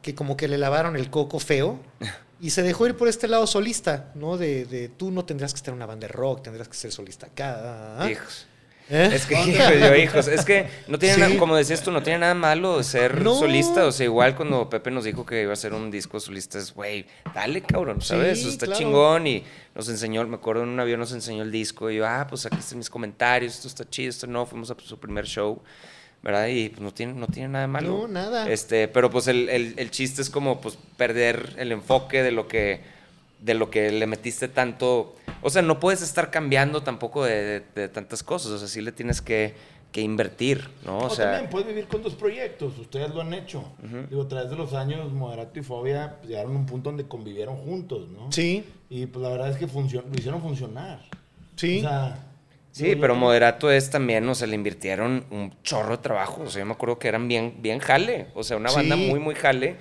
[0.04, 1.80] que como que le lavaron el coco feo,
[2.40, 4.36] y se dejó ir por este lado solista, ¿no?
[4.36, 6.92] De, de tú no tendrás que estar en una banda de rock, tendrás que ser
[6.92, 8.06] solista acá.
[8.10, 8.46] Hijos.
[8.90, 9.08] ¿Eh?
[9.14, 11.20] Es que hijos, es que no tiene Sí.
[11.22, 13.34] nada, como decías tú, no tiene nada malo ser No.
[13.34, 13.86] solista.
[13.86, 16.74] O sea, igual cuando Pepe nos dijo que iba a hacer un disco solista, es
[16.74, 18.42] güey, dale cabrón, ¿sabes?
[18.42, 18.78] Sí, está claro.
[18.78, 19.26] chingón.
[19.26, 19.42] Y
[19.74, 21.90] nos enseñó, me acuerdo en un avión nos enseñó el disco.
[21.90, 24.44] Y yo, ah, pues aquí están mis comentarios, esto está chido, esto no.
[24.44, 25.62] Fuimos a su primer show.
[26.24, 26.46] ¿Verdad?
[26.48, 27.88] Y pues no tiene, no tiene nada de malo.
[27.90, 28.48] No, nada.
[28.50, 32.48] Este, pero pues el, el- el chiste es como pues perder el enfoque de lo
[32.48, 32.80] que
[33.40, 35.14] de lo que le metiste tanto.
[35.42, 38.52] O sea, no puedes estar cambiando tampoco de, de- de tantas cosas.
[38.52, 39.54] O sea, sí le tienes que,
[39.92, 40.96] que invertir, ¿no?
[40.96, 43.62] O O sea, también puedes vivir con dos proyectos, ustedes lo han hecho.
[44.08, 47.06] Digo, a través de los años, Moderato y Fobia pues, llegaron a un punto donde
[47.06, 48.32] convivieron juntos, ¿no?
[48.32, 51.00] Sí, Y pues la verdad es que lo hicieron funcionar.
[51.56, 51.78] sí.
[51.78, 52.16] O sea,
[52.74, 56.42] sí, pero Moderato es también, o sea, le invirtieron un chorro de trabajo.
[56.42, 58.26] O sea, yo me acuerdo que eran bien, bien jale.
[58.34, 59.06] O sea, una banda Sí.
[59.08, 59.76] muy, muy jale.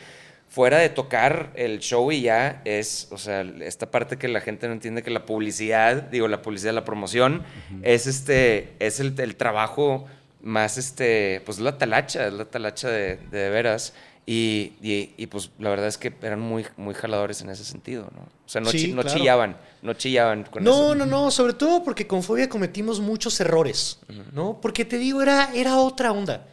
[0.49, 4.67] Fuera de tocar el show y ya es, o sea, esta parte que la gente
[4.67, 7.41] no entiende que la publicidad, digo, la publicidad, la promoción,
[7.81, 10.05] es este, es el, el trabajo
[10.43, 13.93] más, este, pues la talacha, es la talacha de, de, de veras.
[14.27, 18.03] Y, y, y, pues la verdad es que eran muy, muy jaladores en ese sentido,
[18.15, 18.21] ¿no?
[18.53, 19.17] O sea, no, Sí, chi- no claro.
[19.17, 20.95] chillaban, no chillaban con No, eso.
[20.95, 23.97] no, no, sobre todo porque con Fobia cometimos muchos errores,
[24.31, 24.59] ¿no?
[24.61, 26.45] Porque te digo, era, era otra onda,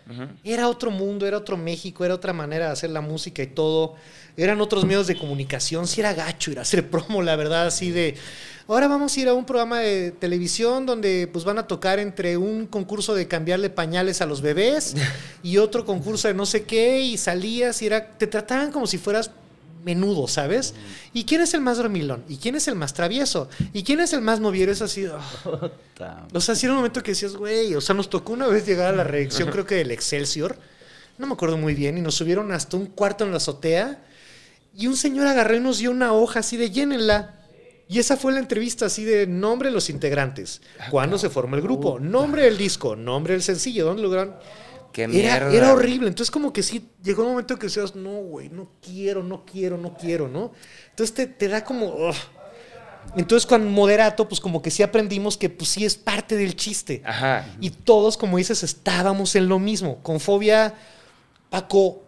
[0.43, 3.97] era otro mundo, era otro México, era otra manera de hacer la música y todo,
[4.35, 7.91] eran otros medios de comunicación, si era gacho ir a hacer promo, la verdad, así
[7.91, 8.15] de,
[8.67, 12.39] ahora vamos a ir a un programa de televisión donde pues van a tocar entre
[12.39, 14.95] un concurso de cambiarle pañales a los bebés
[15.43, 18.97] y otro concurso de no sé qué y salías y era, te trataban como si
[18.97, 19.31] fueras
[19.85, 20.75] menudo, ¿sabes?
[21.13, 22.25] ¿Y quién es el más dormilón?
[22.29, 23.49] ¿Y quién es el más travieso?
[23.73, 24.73] ¿Y quién es el más moviero?
[24.73, 25.07] Es así.
[26.01, 26.27] ah.
[26.33, 28.67] O sea, sí era un momento que decías, güey, o sea, nos tocó una vez
[28.67, 30.57] llegar a la redacción, creo que del Excelsior,
[31.19, 34.05] no me acuerdo muy bien, y nos subieron hasta un cuarto en la azotea,
[34.77, 37.37] y un señor agarró y nos dio una hoja así de llénenla.
[37.89, 41.63] Y esa fue la entrevista así de nombre de los integrantes, cuándo se formó el
[41.63, 44.37] grupo, nombre del disco, nombre del sencillo, dónde lograron.
[44.93, 45.53] Qué Era, mierda.
[45.53, 46.09] era horrible.
[46.09, 49.77] Entonces, como que sí, llegó un momento que decías, no, güey, no quiero, no quiero,
[49.77, 50.53] no quiero, ¿no?
[50.91, 51.87] Entonces te, te da como.
[51.87, 52.15] ugh.
[53.17, 57.03] Entonces, con Moderato, pues como que sí aprendimos que pues sí es parte del chiste.
[57.05, 57.47] Ajá.
[57.61, 59.99] Y todos, como dices, estábamos en lo mismo.
[60.03, 60.75] Con Fobia,
[61.49, 62.03] Paco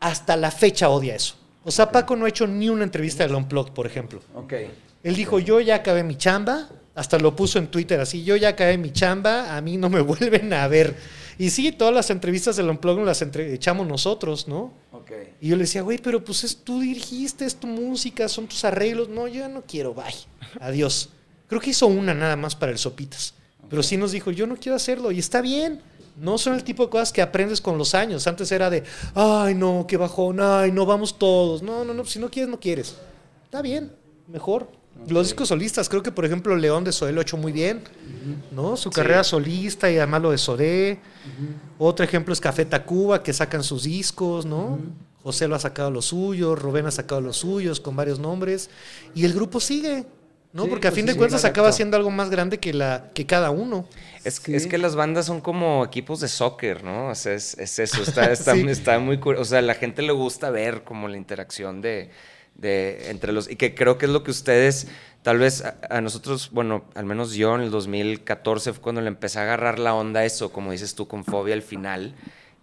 [0.00, 1.34] hasta la fecha odia eso.
[1.64, 4.20] O sea, Paco no ha hecho ni una entrevista del Unplugged, por ejemplo.
[4.34, 4.54] Ok.
[5.02, 8.48] Él dijo, yo ya acabé mi chamba, hasta lo puso en Twitter así, yo ya
[8.48, 10.96] acabé mi chamba, a mí no me vuelven a ver.
[11.38, 14.72] Y sí, todas las entrevistas del Unplugged las entre- echamos nosotros, ¿no?
[14.92, 15.12] Ok.
[15.40, 18.64] Y yo le decía, güey, pero pues es tú dirigiste, es tu música, son tus
[18.64, 19.08] arreglos.
[19.08, 20.04] No, yo ya no quiero, bye.
[20.60, 21.10] Adiós.
[21.46, 23.34] Creo que hizo una nada más para el Sopitas.
[23.70, 25.12] Pero sí nos dijo, yo no quiero hacerlo.
[25.12, 25.80] Y está bien.
[26.16, 28.26] No son el tipo de cosas que aprendes con los años.
[28.26, 28.82] Antes era de,
[29.14, 31.62] ay, no, qué bajón, ay, no, vamos todos.
[31.62, 32.96] No, no, no, si no quieres, no quieres.
[33.44, 33.92] Está bien,
[34.26, 34.68] mejor.
[35.06, 37.82] Los discos solistas, creo que por ejemplo León de Sodé lo ha hecho muy bien,
[38.50, 38.76] ¿no?
[38.76, 41.00] Su carrera solista y además lo de Sodé.
[41.78, 44.78] Otro ejemplo es Café Tacuba, que sacan sus discos, ¿no?
[45.22, 48.70] José lo ha sacado los suyos, Rubén ha sacado los suyos con varios nombres.
[49.14, 50.04] Y el grupo sigue,
[50.52, 50.64] ¿no?
[50.64, 51.60] Sí, Porque a pues fin de sí, cuentas correcto.
[51.60, 53.86] acaba siendo algo más grande que, la, que cada uno.
[54.24, 54.54] Es, Sí.
[54.54, 57.08] es que las bandas son como equipos de soccer, ¿no?
[57.08, 58.64] O sea, es, es eso, está, está, Sí.
[58.68, 59.42] está muy curioso.
[59.42, 62.10] O sea, a la gente le gusta ver como la interacción de,
[62.58, 63.50] de entre los...
[63.50, 64.88] Y que creo que es lo que ustedes,
[65.22, 69.08] tal vez a, a nosotros, bueno, al menos yo en el 2014 fue cuando le
[69.08, 72.14] empecé a agarrar la onda eso, como dices tú, con fobia al final.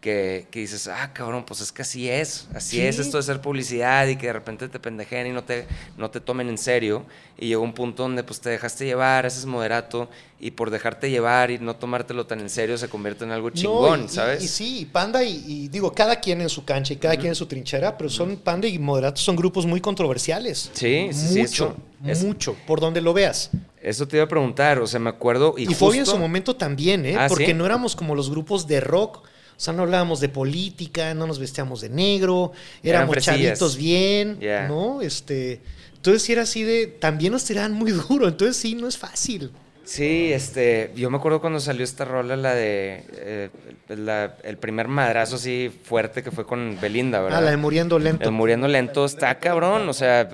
[0.06, 2.82] Que, que dices, ah, cabrón, pues es que así es, así Sí.
[2.84, 5.66] es esto de ser publicidad y que de repente te pendejen y no te,
[5.98, 7.08] no te tomen en serio.
[7.40, 10.08] Y llegó un punto donde pues te dejaste llevar, haces moderato
[10.40, 14.02] y por dejarte llevar y no tomártelo tan en serio se convierte en algo chingón,
[14.02, 14.44] No, y- y- ¿sabes?
[14.44, 17.36] Y, sí, Panda y, y digo, cada quien en su cancha y cada quien en
[17.36, 20.70] su trinchera, pero son Panda y Moderato son grupos muy controversiales.
[20.74, 21.76] Sí, sí, sí, Mucho, eso-
[22.12, 23.50] es- mucho, por donde lo veas.
[23.82, 26.56] Eso te iba a preguntar, o sea, me acuerdo y, Y, Fobia en su momento
[26.56, 27.16] también, ¿eh?
[27.18, 27.54] Ah, Porque ¿sí?
[27.56, 29.24] no éramos como los grupos de rock.
[29.58, 32.52] O sea, no hablábamos de política, no nos vestíamos de negro,
[32.84, 34.38] éramos chavitos bien.
[34.68, 35.02] ¿no?
[35.02, 35.62] Este,
[35.96, 39.52] entonces sí era así de, también nos tiraban muy duro, entonces sí, no es fácil.
[39.86, 43.50] Sí, este, yo me acuerdo cuando salió esta rola, la de eh,
[43.90, 47.38] la- el primer madrazo así fuerte que fue con Belinda, ¿verdad?
[47.38, 48.24] Ah, la de Muriendo Lento.
[48.26, 50.28] El Muriendo Lento está cabrón, o sea,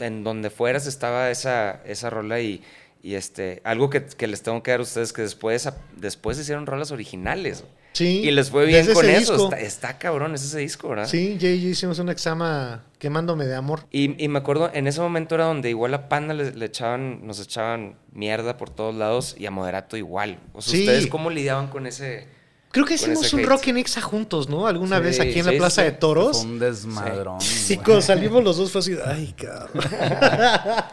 [0.00, 2.62] en donde fueras estaba esa, esa rola y,
[3.02, 6.66] y este, algo que, que les tengo que dar a ustedes que después, después hicieron
[6.66, 7.64] rolas originales.
[7.92, 8.20] Sí.
[8.24, 9.44] Y les fue bien con ese eso.
[9.44, 11.06] Está, está cabrón, es ese disco, ¿verdad?
[11.06, 13.84] Sí, Jay y yo hicimos un examen quemándome de amor.
[13.90, 17.26] Y, y me acuerdo, en ese momento era donde igual a Panda le, le echaban,
[17.26, 20.38] nos echaban mierda por todos lados y a Moderato igual.
[20.54, 20.80] O sea, Sí.
[20.80, 22.26] ¿ustedes cómo lidiaban con ese...?
[22.70, 23.48] Creo que hicimos un hate.
[23.50, 24.66] rock en Exa juntos, ¿no?
[24.66, 25.90] Alguna Sí, vez aquí en la sí, Plaza sí.
[25.90, 26.38] de Toros.
[26.40, 27.38] Fue un desmadrón.
[27.42, 29.84] Sí, cuando salimos los dos fue así, ay, cabrón.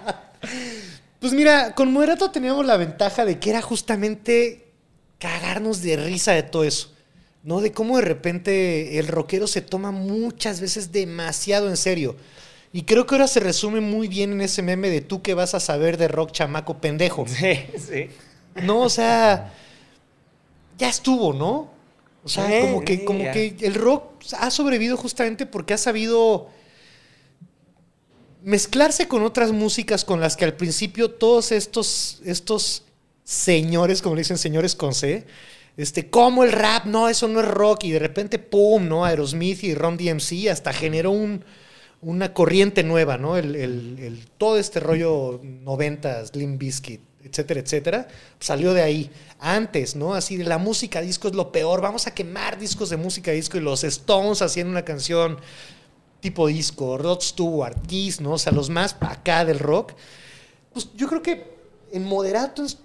[1.20, 4.69] pues mira, con Moderato teníamos la ventaja de que era justamente
[5.20, 6.94] cagarnos de risa de todo eso.
[7.44, 7.62] ¿No?
[7.62, 12.16] De cómo de repente el rockero se toma muchas veces demasiado en serio.
[12.74, 15.56] Y creo que ahora se resume muy bien en ese meme de tú que vas
[15.56, 17.26] a saber de rock chamaco pendejo.
[17.28, 18.10] Sí, sí.
[18.64, 19.54] No, o sea,
[20.78, 21.72] ya estuvo, ¿no?
[22.24, 26.50] O sea, Sí, como que, como que el rock ha sobrevivido justamente porque ha sabido
[28.44, 32.84] mezclarse con otras músicas con las que al principio todos estos, estos
[33.30, 35.28] señores, como le dicen señores con C,
[35.78, 39.06] este, como el rap, no, eso no es rock, y de repente, pum, ¿no?
[39.06, 41.46] Aerosmith y Ron DMC hasta generó un,
[42.02, 43.38] una corriente nueva, ¿no?
[43.38, 48.08] El, todo este rollo 90, Slim Biscuit, etcétera, etcétera,
[48.40, 49.12] salió de ahí.
[49.40, 50.16] Antes, ¿no?
[50.16, 53.58] Así de la música disco es lo peor, vamos a quemar discos de música disco
[53.58, 55.38] y los Stones hacían una canción
[56.20, 58.32] tipo disco, Rod Stewart, Kiss, ¿no?
[58.32, 59.94] O sea, los más acá del rock.
[60.74, 61.60] Pues yo creo que
[61.92, 62.78] en moderato, es-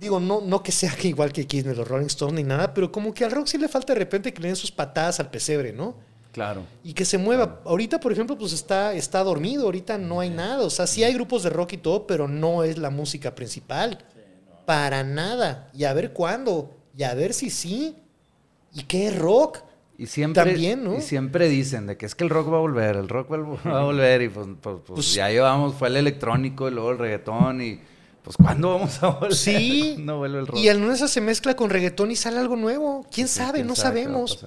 [0.00, 2.72] digo, no, no que sea que igual que Kiss ni los Rolling Stones ni nada,
[2.74, 5.20] pero como que al rock sí le falta de repente que le den sus patadas
[5.20, 5.94] al pesebre, ¿no?
[6.30, 6.62] Claro.
[6.84, 7.62] y que se mueva.
[7.64, 10.62] Ahorita, por ejemplo, pues está, está dormido, ahorita no hay nada.
[10.64, 13.98] O sea, sí hay grupos de rock y todo, pero no es la música principal.
[14.64, 15.68] Para nada.
[15.74, 16.76] Y a ver cuándo.
[16.96, 17.96] Y a ver si sí.
[18.72, 19.58] ¿Y qué es rock?
[19.96, 20.98] Y siempre, También, ¿no?
[20.98, 23.36] y siempre dicen de que es que el rock va a volver, el rock va
[23.36, 26.70] a- va a volver y pues, pues- pues Pues- ya llevamos, fue el electrónico y
[26.70, 27.80] luego el reggaetón y
[28.28, 29.34] pues ¿cuándo vamos a volver?
[29.34, 29.96] Sí.
[30.00, 30.58] no vuelve el rock.
[30.58, 33.06] Y al menos se mezcla con reggaetón y sale algo nuevo.
[33.10, 33.54] ¿Quién Sí, sabe?
[33.60, 34.44] quién no sabe sabemos.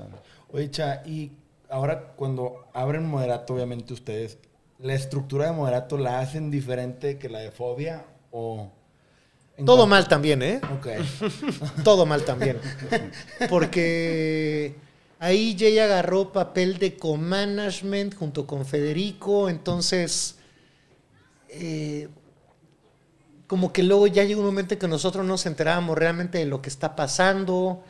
[0.52, 1.32] Oye, Cha, y
[1.70, 4.38] ahora cuando abren Moderato, obviamente ustedes,
[4.78, 8.72] ¿la estructura de Moderato la hacen diferente que la de Fobia o...?
[9.58, 10.62] Todo cuanto- mal también, ¿eh?
[10.78, 10.88] Ok.
[11.84, 12.60] Todo mal también.
[13.50, 14.76] Porque
[15.20, 20.36] ahí Jay agarró papel de co-management junto con Federico, entonces
[21.50, 22.08] eh,
[23.52, 26.62] como que luego ya llegó un momento en que nosotros nos enterábamos realmente de lo
[26.62, 27.84] que está pasando.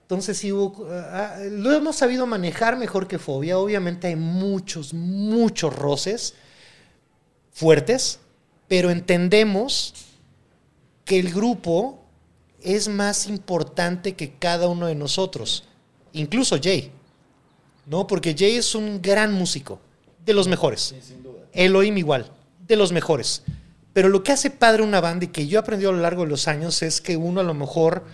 [0.00, 3.60] Entonces sí hubo, ah, ah, lo hemos sabido manejar mejor que Fobia.
[3.60, 6.34] Obviamente hay muchos, muchos roces
[7.52, 8.18] fuertes,
[8.66, 9.94] pero entendemos
[11.04, 12.02] que el grupo
[12.60, 15.62] es más importante que cada uno de nosotros,
[16.12, 16.90] incluso Jay.
[17.86, 18.08] ¿No?
[18.08, 19.78] Porque Jay es un gran músico,
[20.26, 20.92] de los mejores.
[21.52, 22.32] Elohim igual,
[22.66, 23.44] de los mejores.
[23.92, 26.22] Pero lo que hace padre una banda y que yo he aprendido a lo largo
[26.22, 28.04] de los años es que uno a lo mejor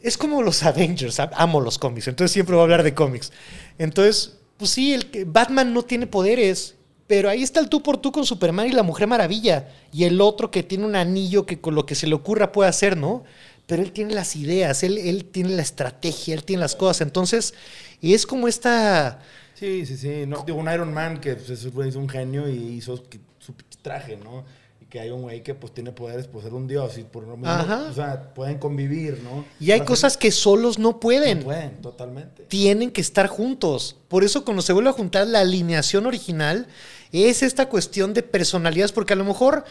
[0.00, 3.32] es como los Avengers, amo los cómics, entonces siempre voy a hablar de cómics.
[3.78, 6.76] Entonces, pues sí, el Batman no tiene poderes,
[7.06, 10.20] pero ahí está el tú por tú con Superman y la Mujer Maravilla, y el
[10.20, 13.24] otro que tiene un anillo que con lo que se le ocurra puede hacer, ¿no?
[13.66, 17.54] Pero él tiene las ideas, él, él tiene la estrategia, él tiene las cosas, entonces
[18.02, 19.20] es como esta...
[19.54, 20.24] Sí, sí, sí.
[20.26, 22.96] No, digo, un Iron Man que pues, es, un genio y hizo
[23.38, 24.44] su traje, ¿no?
[24.90, 27.36] Que hay un güey que pues tiene poderes por ser un dios y por lo
[27.36, 27.52] mismo,
[27.88, 29.44] o sea, pueden convivir, ¿no?
[29.60, 31.38] Y hay Pero cosas que solos no pueden.
[31.38, 32.42] No pueden, totalmente.
[32.48, 33.96] tienen que estar juntos.
[34.08, 36.66] Por eso cuando se vuelve a juntar la alineación original,
[37.12, 39.64] es esta cuestión de personalidades, porque a lo mejor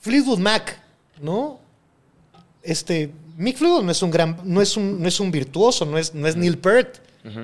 [0.00, 0.82] Fleetwood Mac,
[1.22, 1.60] ¿no?
[2.62, 5.96] Este, Mick Fleetwood no es un gran, no es un, no es un virtuoso, no
[5.96, 7.40] es, no es Neil Peart, Ujú.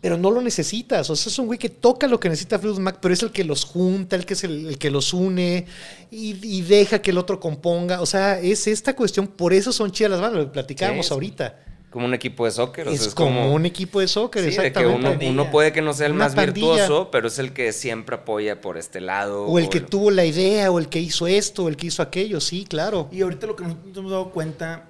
[0.00, 1.08] Pero no lo necesitas.
[1.10, 3.30] O sea, es un güey que toca lo que necesita Fleetwood Mac, pero es el
[3.32, 5.66] que los junta, el que es el, el que los une
[6.10, 8.00] y, y deja que el otro componga.
[8.00, 11.12] O sea, es esta cuestión, por eso son chidas las bandas, lo que platicábamos Sí,
[11.14, 11.60] ahorita.
[11.90, 12.88] Como un equipo de sóquer.
[12.88, 15.30] o sea, Es, como, un equipo de soccer, Sí, de que exactamente.
[15.30, 16.66] uno, puede que no sea el Una más pandilla.
[16.74, 19.46] virtuoso, pero es el que siempre apoya por este lado.
[19.46, 21.86] O el que lo- tuvo la idea, o el que hizo esto, o el que
[21.86, 23.08] hizo aquello, sí, claro.
[23.12, 24.84] Y ahorita lo que nos hemos dado cuenta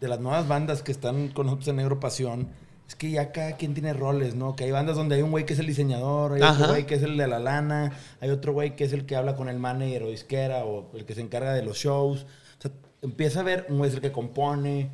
[0.00, 2.48] de las nuevas bandas que están con nosotros en Negro Pasión
[2.90, 4.56] es que ya cada quien tiene roles, ¿no?
[4.56, 6.54] Que hay bandas donde hay un güey que es el diseñador, hay Ajá.
[6.54, 9.14] otro güey que es el de la lana, hay otro güey que es el que
[9.14, 12.26] habla con el manager o disquera o el que se encarga de los shows.
[12.58, 14.90] O sea, empieza a ver un güey es el que compone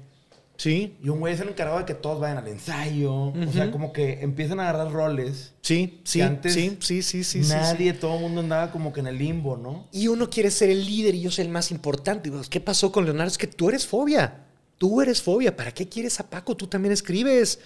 [0.57, 3.13] Sí, y un güey es el encargado de que todos vayan al ensayo.
[3.15, 5.53] O sea, como que empiezan a agarrar roles.
[5.61, 7.99] sí, sí, antes sí, sí, sí, sí, Nadie, sí.
[7.99, 9.87] todo el mundo andaba como que en el limbo, ¿no?
[9.93, 12.31] Y uno quiere ser el líder y yo soy el más importante.
[12.31, 13.31] Pues, ¿Qué pasó con Leonardo?
[13.31, 14.45] Es que tú eres fobia.
[14.79, 15.55] Tú eres fobia.
[15.55, 16.57] ¿Para qué quieres a Paco?
[16.57, 17.61] Tú también escribes.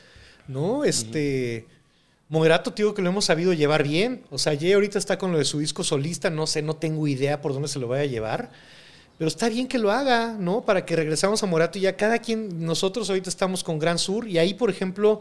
[0.49, 0.85] ¿No?
[0.85, 1.67] Este.
[2.29, 4.23] Moderato, te digo que lo hemos sabido llevar bien.
[4.31, 6.31] O sea, Jay ahorita está con lo de su disco solista.
[6.31, 8.51] No sé, no tengo idea por dónde se lo vaya a llevar.
[9.21, 10.65] Pero está bien que lo haga, ¿no?
[10.65, 14.27] Para que regresamos a Morato y ya cada quien, nosotros ahorita estamos con Gran Sur
[14.27, 15.21] y ahí, por ejemplo,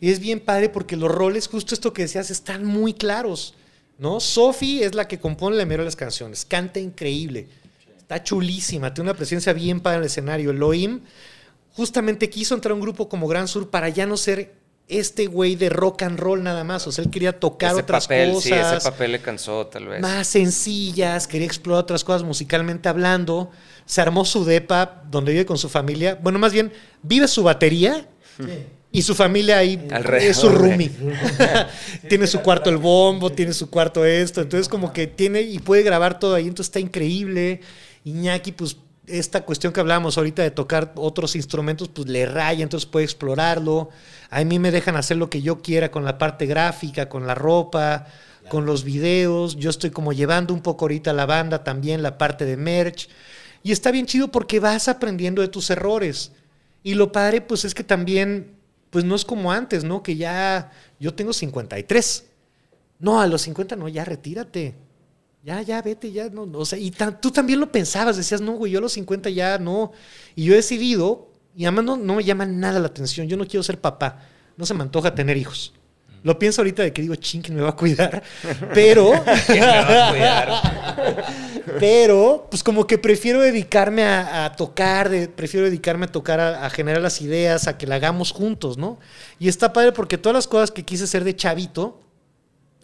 [0.00, 3.52] es bien padre porque los roles, justo esto que decías, están muy claros,
[3.98, 4.18] ¿no?
[4.18, 7.48] Sophie es la que compone la mayoría de las canciones, canta increíble,
[7.98, 10.50] está chulísima, tiene una presencia bien padre en el escenario.
[10.50, 11.00] Elohim
[11.74, 14.54] justamente quiso entrar a un grupo como Gran Sur para ya no ser
[14.86, 16.86] este güey de rock and roll nada más.
[16.86, 18.44] O sea, él quería tocar ese otras papel, cosas.
[18.44, 20.00] sí, ese papel le cansó tal vez.
[20.00, 23.50] más sencillas, quería explorar otras cosas musicalmente hablando.
[23.86, 26.18] Se armó su depa donde vive con su familia.
[26.22, 26.72] Bueno, más bien,
[27.02, 28.06] vive su batería
[28.92, 30.90] y su familia ahí Alrededor es su roomie.
[32.08, 34.42] tiene su cuarto el bombo, tiene su cuarto esto.
[34.42, 36.46] Entonces, como que tiene y puede grabar todo ahí.
[36.46, 37.60] Entonces, está increíble.
[38.04, 38.76] Iñaki, pues,
[39.06, 43.90] esta cuestión que hablábamos ahorita de tocar otros instrumentos, pues le raya, entonces puede explorarlo.
[44.30, 47.34] A mí me dejan hacer lo que yo quiera con la parte gráfica, con la
[47.34, 48.06] ropa,
[48.48, 49.56] con los videos.
[49.56, 53.08] Yo estoy como llevando un poco ahorita la banda también, la parte de merch.
[53.62, 56.32] Y está bien chido porque vas aprendiendo de tus errores.
[56.82, 58.56] Y lo padre, pues es que también,
[58.90, 60.02] pues no es como antes, ¿no?
[60.02, 62.24] Que ya yo tengo 53.
[63.00, 64.74] No, a los 50 no, ya retírate.
[65.44, 66.90] Ya, ya, vete, ya, no, no, o sea, y
[67.20, 69.92] tú también lo pensabas, decías, no, güey, yo a los 50 ya no.
[70.34, 73.46] Y yo he decidido, y además no, no me llama nada la atención, yo no
[73.46, 74.22] quiero ser papá,
[74.56, 75.74] no se me antoja tener hijos.
[76.22, 78.22] Lo pienso ahorita de que digo, ching, que me va a cuidar,
[78.72, 79.12] pero,
[79.46, 81.24] ¿Quién me va a cuidar?
[81.78, 86.64] pero, pues como que prefiero dedicarme a, a tocar, de- prefiero dedicarme a tocar, a,
[86.64, 88.98] a generar las ideas, a que la hagamos juntos, ¿no?
[89.38, 92.00] Y está padre porque todas las cosas que quise ser de chavito,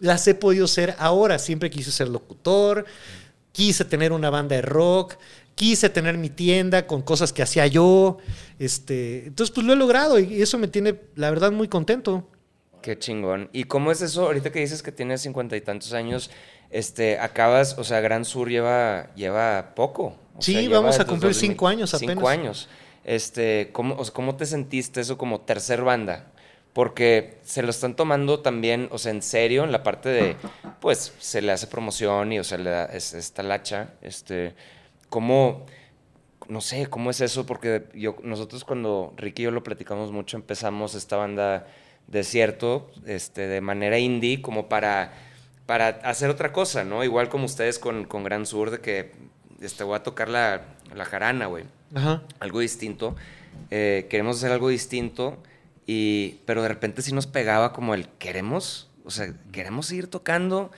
[0.01, 1.39] las he podido ser ahora.
[1.39, 2.85] Siempre quise ser locutor,
[3.53, 5.15] quise tener una banda de rock,
[5.55, 8.17] quise tener mi tienda con cosas que hacía yo.
[8.59, 12.27] Este, entonces, pues lo he logrado y eso me tiene, la verdad, muy contento.
[12.81, 13.49] Qué chingón.
[13.53, 14.25] ¿Y cómo es eso?
[14.25, 16.31] Ahorita que dices que tienes cincuenta y tantos años,
[16.71, 20.15] este, acabas, o sea, Gran Sur lleva, lleva poco.
[20.35, 22.27] O Sí, sea, vamos a cumplir 2000 cinco años Cinco apenas.
[22.27, 22.69] años.
[23.03, 26.30] Este, ¿cómo, o sea, ¿Cómo te sentiste eso como tercer banda?
[26.73, 30.35] Porque se lo están tomando también, o sea, en serio, en la parte de,
[30.79, 34.55] pues, se le hace promoción y, o sea, le da es, esta lacha, este,
[35.09, 35.65] ¿cómo,
[36.47, 37.45] no sé, cómo es eso?
[37.45, 41.67] Porque yo, nosotros cuando Ricky y yo lo platicamos mucho, empezamos esta banda
[42.07, 45.13] Desierto, este, de manera indie, como para,
[45.65, 47.03] para hacer otra cosa, ¿no?
[47.03, 49.11] Igual como ustedes con, con Gran Sur, de que,
[49.61, 50.61] este, voy a tocar la,
[50.93, 51.63] la jarana, güey
[51.93, 52.23] Ajá.
[52.39, 53.15] algo distinto.
[53.69, 55.37] Eh, queremos hacer algo distinto,
[55.87, 60.71] y, pero de repente sí nos pegaba como el queremos, o sea, queremos seguir tocando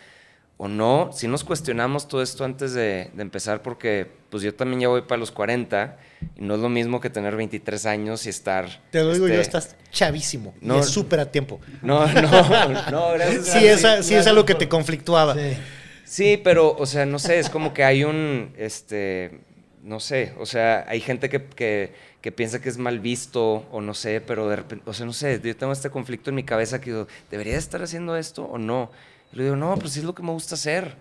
[0.57, 1.09] o no.
[1.13, 5.01] Si nos cuestionamos todo esto antes de, de empezar, porque pues yo también ya voy
[5.01, 5.97] para los 40
[6.37, 8.81] y no es lo mismo que tener 23 años y estar.
[8.91, 10.55] Te lo digo yo, este, estás chavísimo.
[10.61, 11.59] no- y es súper a tiempo.
[11.81, 13.47] No, no, no, gracias.
[13.47, 15.35] Sí, esa, sí es algo que te conflictuaba.
[15.35, 15.57] Sí.
[16.05, 19.39] Sí, pero, o sea, no sé, es como que hay un, este,
[19.83, 23.93] no sé, o sea, hay gente que, que, piensa que es mal visto o no
[23.93, 26.79] sé, pero de repente, o sea, no sé, yo tengo este conflicto en mi cabeza
[26.79, 28.89] que digo, ¿debería estar haciendo esto o no?
[29.33, 30.95] Y le digo, no, pues sí es lo que me gusta hacer.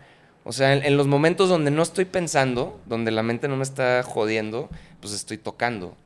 [0.45, 3.63] O sea, en, en los momentos donde no estoy pensando, donde la mente no me
[3.63, 4.69] está jodiendo,
[5.01, 5.97] pues estoy tocando,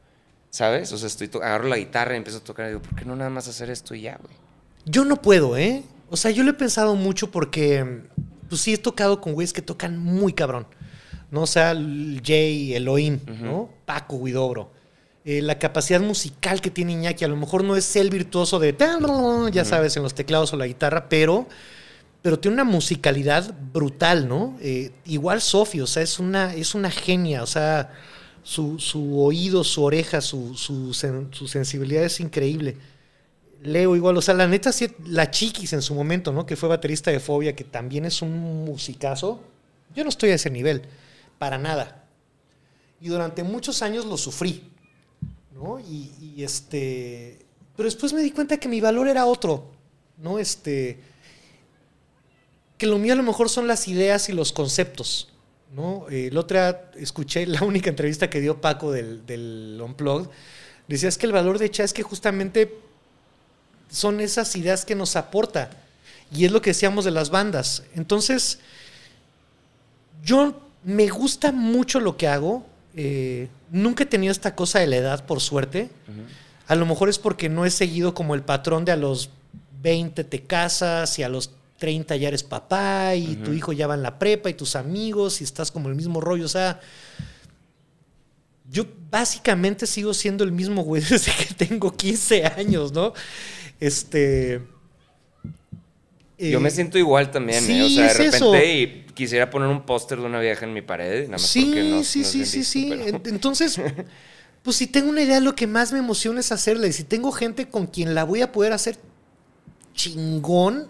[0.51, 0.93] ¿sabes?
[0.93, 3.07] O sea, estoy to- agarro la guitarra y empiezo a tocar y digo, ¿por qué
[3.07, 4.35] no nada más hacer esto y ya, güey?
[4.85, 5.83] Yo no puedo, ¿eh?
[6.11, 8.03] O sea, yo lo he pensado mucho porque,
[8.51, 10.67] pues sí, he tocado con güeyes que tocan muy cabrón.
[11.31, 11.43] ¿No?
[11.43, 11.75] O sea,
[12.25, 13.69] Jay, Elohim, ¿no?
[13.85, 14.71] Paco, Huidobro.
[15.25, 18.73] Eh, la capacidad musical que tiene Iñaki, a lo mejor no es el virtuoso de,
[19.53, 21.49] ya sabes, en los teclados o la guitarra, pero,
[22.23, 24.57] pero tiene una musicalidad brutal, ¿no?
[24.61, 27.93] Eh, igual Sofi, o sea, es una, es una genia, o sea,
[28.45, 32.77] su, su oído, su oreja, su, su, sen- su sensibilidad es increíble.
[33.65, 36.47] Leo igual, o sea, la neta, sí, la Chiquis en su momento, ¿no?
[36.47, 39.41] Que fue baterista de Fobia, que también es un musicazo.
[39.97, 40.83] Yo no estoy a ese nivel,
[41.39, 42.05] para nada.
[43.01, 44.71] Y durante muchos años lo sufrí,
[45.55, 45.79] ¿no?
[45.81, 47.39] Y, este.
[47.77, 49.71] Pero después me di cuenta que mi valor era otro,
[50.19, 50.39] ¿no?
[50.39, 50.99] Este.
[52.79, 55.33] Que lo mío a lo mejor son las ideas y los conceptos,
[55.75, 56.07] ¿no?
[56.11, 60.29] Eh, otro día escuché la única entrevista que dio Paco del, del Unplugged.
[60.89, 62.79] Decía es que el valor de Cha es que justamente
[63.91, 65.71] son esas ideas que nos aporta.
[66.33, 67.85] Y es lo que decíamos de las bandas.
[67.95, 68.59] Entonces,
[70.25, 72.65] yo me gusta mucho lo que hago.
[72.95, 75.91] Eh, nunca he tenido esta cosa de la edad, por suerte.
[76.69, 79.31] A lo mejor es porque no he seguido como el patrón de a los
[79.83, 83.95] 20 te casas y a los 30 ya eres papá y tu hijo ya va
[83.95, 86.45] en la prepa y tus amigos y estás como el mismo rollo.
[86.45, 86.81] O sea,
[88.71, 93.13] yo básicamente sigo siendo el mismo güey desde que tengo 15 años, ¿no?
[93.81, 94.63] Este.
[96.39, 97.83] Yo eh, me siento igual también, ¿eh?
[97.85, 98.55] O sea, de repente eso.
[98.57, 101.83] y quisiera poner un póster de una vieja en mi pared, nada más Sí, porque
[101.83, 102.87] no sí, no sí, sí, visto, sí.
[102.91, 103.81] pero- Entonces,
[104.63, 106.87] pues si tengo una idea, lo que más me emociona es hacerla.
[106.89, 108.99] Y si tengo gente con quien la voy a poder hacer
[109.95, 110.89] chingón,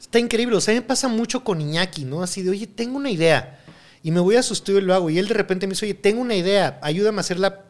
[0.00, 0.56] está increíble.
[0.56, 2.22] O sea, me pasa mucho con Iñaki, ¿no?
[2.22, 3.60] Así de, oye, tengo una idea.
[4.02, 5.10] Y me voy a su estudio y lo hago.
[5.10, 7.64] Y él de repente me dice, oye, tengo una idea, ayúdame a hacerla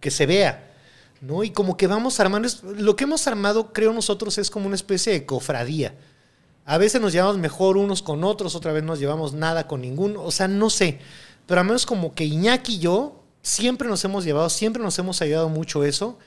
[0.00, 0.68] que se vea.
[1.20, 1.44] ¿no?
[1.44, 5.12] Y como que vamos armando, lo que hemos armado, creo nosotros, es como una especie
[5.12, 5.94] de cofradía.
[6.64, 10.22] A veces nos llevamos mejor unos con otros, otra vez nos llevamos nada con ninguno,
[10.22, 11.00] o sea, no sé.
[11.46, 15.20] Pero al menos como que Iñaki y yo siempre nos hemos llevado, siempre nos hemos
[15.22, 16.18] ayudado mucho eso.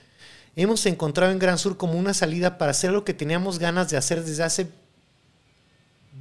[0.57, 3.97] Hemos encontrado en Gran Sur como una salida para hacer lo que teníamos ganas de
[3.97, 4.71] hacer desde hace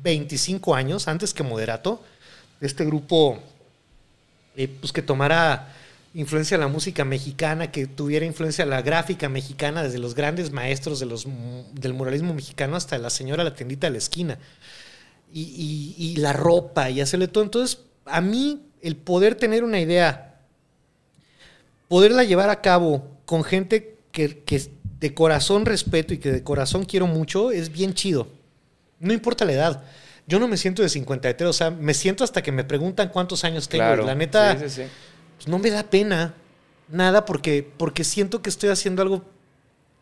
[0.03, 2.03] 25 años, antes que Moderato.
[2.61, 3.41] Este grupo
[4.57, 5.75] eh, pues que tomara
[6.15, 10.53] influencia de la música mexicana, que tuviera influencia de la gráfica mexicana, desde los grandes
[10.53, 11.27] maestros de los,
[11.73, 14.39] del muralismo mexicano hasta la señora la tiendita de la esquina.
[15.33, 15.43] Y,
[15.99, 17.43] y- y la ropa y hacerle todo.
[17.45, 20.37] Entonces, a mí, el poder tener una idea,
[21.89, 24.63] poderla llevar a cabo con gente que, que
[25.01, 28.29] de corazón respeto y que de corazón quiero mucho, es bien chido.
[29.01, 29.83] No importa la edad.
[30.27, 33.45] Yo no me siento de 53, o sea, me siento hasta que me preguntan cuántos
[33.45, 33.85] años tengo.
[33.85, 34.07] Claro.
[34.07, 34.89] La neta, Sí, sí, sí.
[35.45, 36.35] Pues no me da pena
[36.89, 39.23] nada porque, porque siento que estoy haciendo algo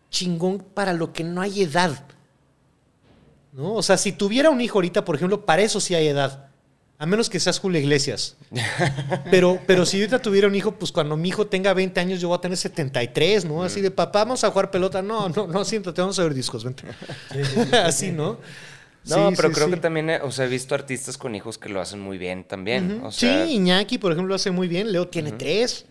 [0.09, 2.05] chingón para lo que no hay edad.
[3.53, 3.75] ¿No?
[3.75, 6.49] O sea, si tuviera un hijo ahorita, por ejemplo, para eso sí hay edad.
[6.97, 8.37] A menos que seas Julio Iglesias.
[9.33, 12.21] Pero, pero si yo ahorita tuviera un hijo, pues cuando mi hijo tenga 20 años,
[12.21, 13.65] yo voy a tener 73, ¿no?
[13.65, 15.03] Así de papá, vamos a jugar pelota.
[15.03, 16.85] No, no, no, siéntate, vamos a ver discos, vente.
[17.83, 18.39] Así, ¿no?
[19.07, 19.75] No, Sí, pero sí, creo sí.
[19.75, 22.45] que también, eh, o sea, he visto artistas con hijos que lo hacen muy bien
[22.45, 22.99] también.
[22.99, 23.07] Ujú.
[23.07, 24.93] O sea, sí, Iñaki, por ejemplo, lo hace muy bien.
[24.93, 25.87] Leo tiene tres.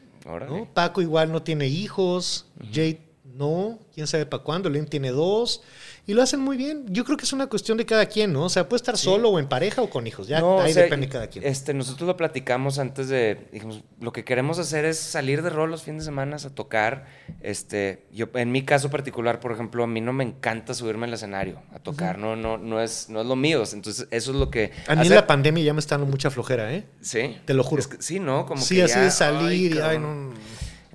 [0.73, 2.45] Paco igual no tiene hijos.
[2.71, 3.01] Jade
[3.35, 3.79] no.
[3.93, 4.69] Quién sabe para cuándo.
[4.69, 5.61] Len tiene dos.
[6.07, 6.85] Y lo hacen muy bien.
[6.89, 8.45] Yo creo que es una cuestión de cada quien, ¿no?
[8.45, 10.27] O sea, puede estar solo o en pareja o con hijos.
[10.27, 11.45] Ya No, o ahí sea, depende de cada quien.
[11.45, 15.69] Este, nosotros lo platicamos antes de, dijimos, lo que queremos hacer es salir de rol
[15.69, 17.05] los fines de semana a tocar.
[17.41, 21.13] Este, yo, en mi caso particular, por ejemplo, a mí no me encanta subirme al
[21.13, 23.63] escenario a tocar, no, no, no es, no es lo mío.
[23.71, 24.71] Entonces, eso es lo que.
[24.87, 26.85] A mí en hace- la pandemia ya me está dando mucha flojera, ¿eh?
[27.01, 27.37] Sí.
[27.45, 27.79] Te lo juro.
[27.79, 28.45] Es que- sí, ¿no?
[28.47, 30.31] Como sí, que así ya, de salir ay, y ay, no.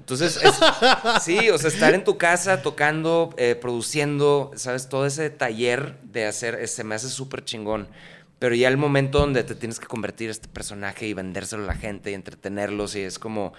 [0.07, 0.55] Entonces, es-
[1.25, 4.89] sí, o sea, estar en tu casa tocando, eh, produciendo, ¿sabes?
[4.89, 7.89] Todo ese taller de hacer, eh, se me hace súper chingón.
[8.39, 11.75] Pero ya el momento donde te tienes que convertir este personaje y vendérselo a la
[11.75, 13.53] gente y entretenerlos y es como,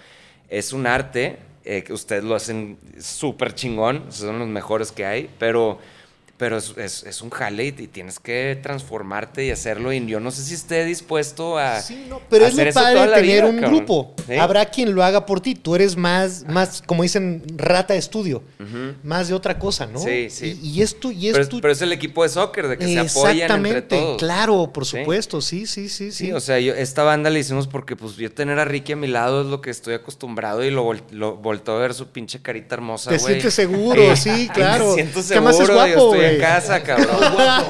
[0.48, 5.28] es un arte, eh, que ustedes lo hacen súper chingón, son los mejores que hay,
[5.38, 5.78] pero...
[6.38, 9.92] Pero es, es- es un jale y, tienes que transformarte y hacerlo.
[9.92, 11.80] Y yo no sé si esté dispuesto a.
[11.80, 13.76] Sí, no, pero es lo padre tener vida, un cabrón.
[13.78, 14.14] grupo.
[14.26, 14.34] Sí.
[14.36, 15.56] Habrá quien lo haga por ti.
[15.56, 18.42] Tú eres más, más como dicen, rata de estudio.
[19.02, 19.98] Más de otra cosa, ¿no?
[19.98, 20.58] Sí, sí.
[20.62, 22.68] Y, y es tu, y es pero, es, tu- pero es el equipo de soccer,
[22.68, 24.18] de que se apoyan entre todos.
[24.18, 25.40] claro, por supuesto.
[25.40, 26.26] Sí, sí, sí, sí.
[26.26, 28.96] Sí, o sea, yo, esta banda la hicimos porque pues yo tener a Ricky a
[28.96, 32.08] mi lado es lo que estoy acostumbrado y lo, vol- lo volteo a ver su
[32.08, 33.26] pinche carita hermosa, Te güey.
[33.34, 34.88] sientes seguro, sí, claro.
[34.90, 37.16] Me siento seguro, es yo guapo, estoy en casa, cabrón.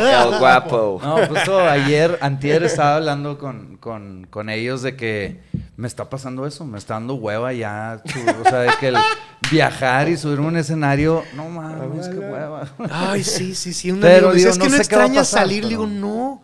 [0.01, 1.01] El guapo.
[1.03, 5.41] No, justo ayer, antier estaba hablando con, con, con ellos de que
[5.77, 8.03] me está pasando eso, me está dando hueva ya,
[8.45, 8.97] o sea, de que el
[9.51, 12.69] viajar y subirme a un escenario, no mames, qué hueva.
[12.91, 13.91] Ay, sí, sí, sí.
[13.91, 15.59] Un Pero, digo, es que no sé extraña pasar, salir.
[15.63, 16.43] Pero- digo, no.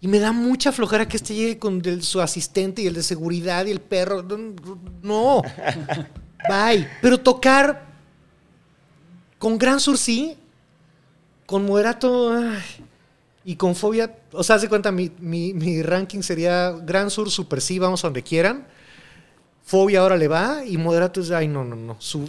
[0.00, 3.02] Y me da mucha flojera que este llegue con el- su asistente y el de
[3.04, 4.24] seguridad y el perro.
[5.02, 5.42] No.
[6.48, 6.88] Bye.
[7.00, 7.84] Pero tocar
[9.38, 10.36] con Gran Sur sí,
[11.52, 12.58] con Moderato ay,
[13.44, 14.16] y con Fobia.
[14.32, 18.02] O sea, haz de cuenta, mi, mi- mi ranking sería Gran Sur, Super sí, vamos
[18.04, 18.66] a donde quieran.
[19.64, 21.96] Fobia ahora le va y Moderato es, ay, no, no, no.
[22.00, 22.28] su-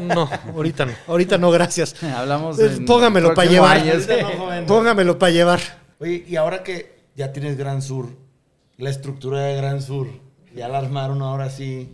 [0.00, 0.92] no, ahorita no.
[1.06, 2.02] Ahorita no, gracias.
[2.02, 3.82] Hablamos Pues, en póngamelo para llevar.
[3.84, 4.66] no.
[4.66, 5.60] Póngamelo para llevar.
[6.00, 8.08] Oye, y ahora que ya tienes Gran Sur,
[8.76, 10.08] la estructura de Gran Sur,
[10.54, 11.92] ya la armaron ahora sí,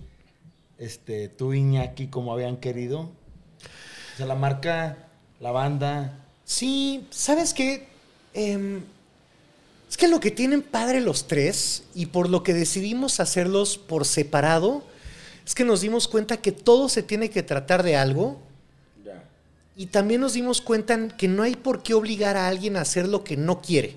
[0.79, 3.01] este, tú Iñaki como habían querido.
[3.01, 5.09] O sea, la marca,
[5.41, 6.25] la banda.
[6.49, 7.87] Sí, ¿sabes qué?
[8.33, 8.81] Em,
[9.87, 14.07] es que lo que tienen padre los tres y por lo que decidimos hacerlos por
[14.07, 14.83] separado,
[15.45, 18.41] es que nos dimos cuenta que todo se tiene que tratar de algo
[19.77, 23.07] y también nos dimos cuenta que no hay por qué obligar a alguien a hacer
[23.07, 23.97] lo que no quiere.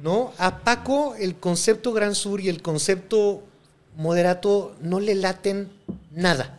[0.00, 0.34] ¿No?
[0.36, 3.42] A Paco el concepto Gran Sur y el concepto
[3.96, 5.72] moderato no le laten
[6.10, 6.58] nada.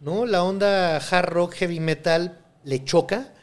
[0.00, 0.24] ¿No?
[0.24, 3.34] La onda hard rock, heavy metal le choca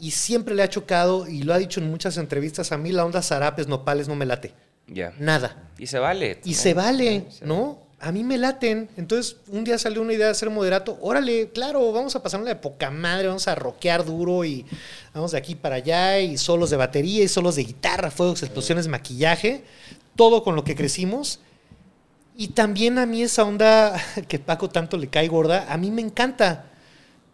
[0.00, 3.04] y siempre le ha chocado y lo ha dicho en muchas entrevistas a mí la
[3.04, 4.54] onda zarapes, nopales no me late.
[4.86, 5.12] Ya.
[5.18, 5.68] Nada.
[5.78, 6.40] Y se vale.
[6.44, 6.56] Y ¿no?
[6.56, 7.88] se vale, Sí, ¿no?
[8.00, 8.88] A mí me laten.
[8.96, 10.96] Entonces, un día salió una idea de hacer moderato.
[11.00, 14.64] Órale, claro, vamos a pasar una de poca madre, vamos a rockear duro y
[15.12, 18.86] vamos de aquí para allá y solos de batería y solos de guitarra, fuegos, explosiones,
[18.86, 19.64] maquillaje,
[20.14, 21.40] todo con lo que crecimos.
[22.36, 26.00] Y también a mí esa onda que Paco tanto le cae gorda, a mí me
[26.00, 26.67] encanta,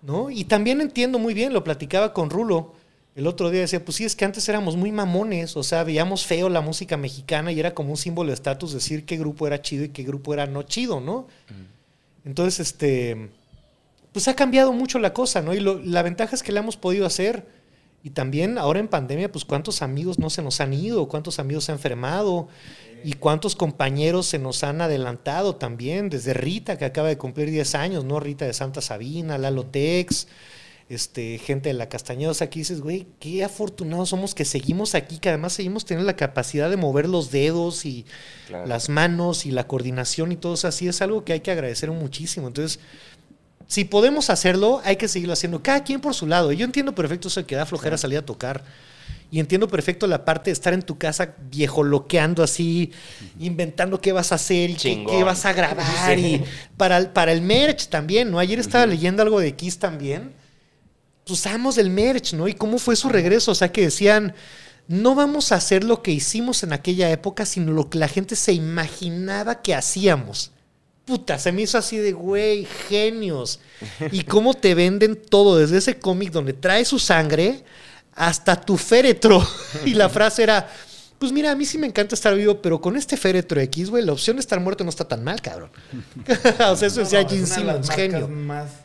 [0.05, 0.31] ¿no?
[0.31, 2.73] Y también entiendo muy bien, lo platicaba con Rulo
[3.17, 6.27] el otro día, decía, pues sí, es que antes éramos muy mamones, o sea, veíamos
[6.27, 9.63] feo la música mexicana y era como un símbolo de estatus decir qué grupo era
[9.63, 11.29] chido y qué grupo era no chido, ¿no?
[12.25, 13.29] Entonces, este,
[14.13, 15.55] pues ha cambiado mucho la cosa, ¿no?
[15.55, 17.47] Y lo- la ventaja es que la hemos podido hacer.
[18.05, 21.65] Y también ahora en pandemia, pues cuántos amigos no se nos han ido, cuántos amigos
[21.65, 22.49] se han enfermado
[23.03, 27.75] y cuántos compañeros se nos han adelantado también, desde Rita, que acaba de cumplir 10
[27.75, 28.21] años, ¿no?
[28.21, 30.29] Rita de Santa Sabina, Lalo Tex,
[30.91, 32.31] este, gente de la Castañeda.
[32.31, 36.07] O sea, aquí dices, güey, qué afortunados somos que seguimos aquí, que además seguimos teniendo
[36.07, 38.05] la capacidad de mover los dedos y
[38.49, 38.67] Claro.
[38.67, 40.87] las manos y la coordinación y todo eso así.
[40.89, 42.49] Es algo que hay que agradecer muchísimo.
[42.49, 42.81] Entonces,
[43.67, 45.63] si podemos hacerlo, hay que seguirlo haciendo.
[45.63, 46.53] Cada quien por su lado.
[46.53, 48.63] Yo entiendo perfecto eso de que da flojera salir a tocar.
[49.31, 52.93] Y entiendo perfecto la parte de estar en tu casa viejo loqueando así,
[53.41, 56.17] inventando qué vas a hacer y qué, vas a grabar.
[56.17, 56.25] Sí.
[56.25, 56.45] Y
[56.77, 58.39] para el, para el merch también, ¿no?
[58.39, 60.33] Ayer estaba leyendo algo de Kiss también.
[61.27, 62.47] Pues amos del merch, ¿no?
[62.47, 63.51] Y cómo fue su regreso.
[63.51, 64.35] O sea, que decían,
[64.87, 68.37] no vamos a hacer lo que hicimos en aquella época, sino lo que la gente
[68.37, 70.53] se imaginaba que hacíamos.
[71.05, 73.61] Puta, se me hizo así de, güey, genios.
[74.11, 77.63] Y cómo te venden todo, desde ese cómic donde trae su sangre
[78.15, 79.47] hasta tu féretro.
[79.85, 80.67] Y la frase era,
[81.19, 84.05] pues mira, a mí sí me encanta estar vivo, pero con este féretro X, güey,
[84.05, 85.71] la opción de estar muerto no está tan mal, cabrón.
[86.71, 88.29] o sea, eso decía No, Gene Simmons, genio.
[88.29, 88.84] más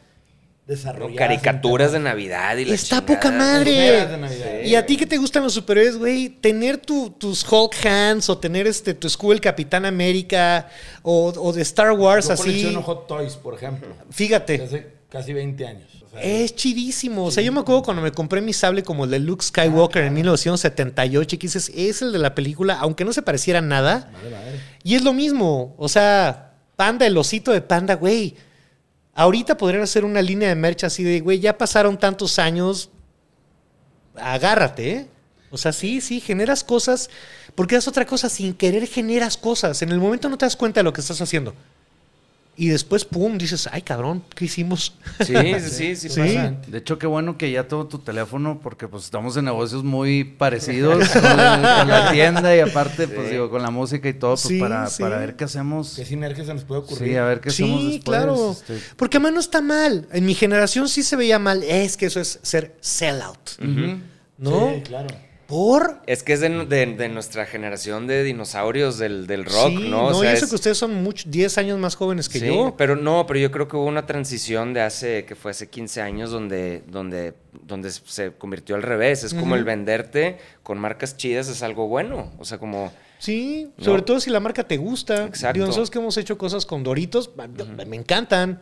[0.70, 0.76] ¿no?
[0.76, 1.18] desarrolladas.
[1.18, 4.06] Caricaturas de Navidad y Está poca madre.
[4.08, 4.62] De Navidad.
[4.64, 8.38] Y a ti que te gustan los superhéroes, güey, tener tu- tus Hulk Hands o
[8.38, 10.70] tener este tu escudo del Capitán América
[11.02, 12.74] o, o de Star Wars Yo así.
[12.84, 13.88] Hot Toys, por ejemplo.
[14.12, 15.90] Fíjate, hace casi 20 años.
[16.06, 17.26] O sea, es chidísimo.
[17.26, 20.04] O sea, yo me acuerdo cuando me compré mi sable como el de Luke Skywalker
[20.04, 24.10] en 1978 y que dices, es el de la película, aunque no se pareciera nada.
[24.12, 24.60] Madre, madre.
[24.84, 25.76] Y es lo mismo.
[25.78, 28.36] O sea, Panda, el osito de Panda, güey.
[29.20, 32.90] Ahorita podrían hacer una línea de merch así de, güey, ya pasaron tantos años.
[34.16, 35.08] Agárrate, ¿eh?
[35.52, 37.10] O sea, sí, sí, generas cosas.
[37.54, 39.82] Porque es otra cosa, sin querer generas cosas.
[39.82, 41.54] En el momento no te das cuenta de lo que estás haciendo.
[42.62, 44.94] Y después, pum, dices, ay, cabrón, ¿qué hicimos?
[45.26, 46.10] Sí, sí, sí, sí.
[46.10, 46.20] Sí.
[46.20, 46.56] pasa.
[46.68, 50.24] De hecho, qué bueno que ya tengo tu teléfono porque pues estamos en negocios muy
[50.38, 54.60] parecidos con, la tienda y aparte, pues digo, con la música y todo, pues Sí,
[54.60, 55.02] para, sí.
[55.02, 55.94] para ver qué hacemos.
[55.96, 57.12] ¿Qué sinergia se nos puede ocurrir?
[57.12, 58.18] Sí, a ver qué hacemos Sí, después.
[58.18, 58.52] claro.
[58.52, 60.10] este, Porque además no está mal.
[60.12, 61.64] En mi generación sí se veía mal.
[61.64, 63.52] Es que eso es ser sellout.
[64.38, 64.74] ¿No?
[64.76, 65.08] Sí, claro.
[65.50, 69.90] Por Es que es de, de- de nuestra generación de dinosaurios del, del rock, Sí,
[69.90, 70.06] ¿no?
[70.08, 72.46] O y sea, eso es- que ustedes son mucho, 10 años más jóvenes que sí,
[72.46, 72.76] yo.
[72.78, 76.02] Pero no, pero yo creo que hubo una transición de hace, que fue hace 15
[76.02, 77.34] años, donde, donde,
[77.64, 79.24] donde se convirtió al revés.
[79.24, 82.32] Es como el venderte con marcas chidas es algo bueno.
[82.38, 82.94] O sea, como.
[83.20, 83.84] Sí, No.
[83.84, 85.26] sobre todo si la marca te gusta.
[85.26, 85.54] Exacto.
[85.56, 87.32] Digo, nosotros que hemos hecho cosas con Doritos,
[87.86, 88.62] me encantan.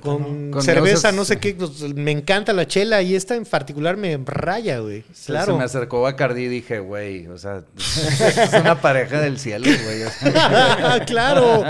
[0.00, 3.44] Con, Con cerveza, negocios- no sé qué, pues, me encanta la chela y esta en
[3.44, 5.04] particular me raya, güey.
[5.26, 5.52] Claro.
[5.52, 10.02] Se me acercó Bacardi y dije, güey, o sea, es una pareja del cielo, güey.
[10.02, 11.62] o sea, claro,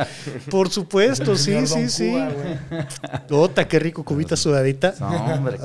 [0.51, 2.11] por supuesto, sí, Señor sí, sí.
[2.11, 2.33] Cuba.
[3.31, 4.95] Ota, qué rico, cubita sudadita.
[4.99, 5.59] no, hombre.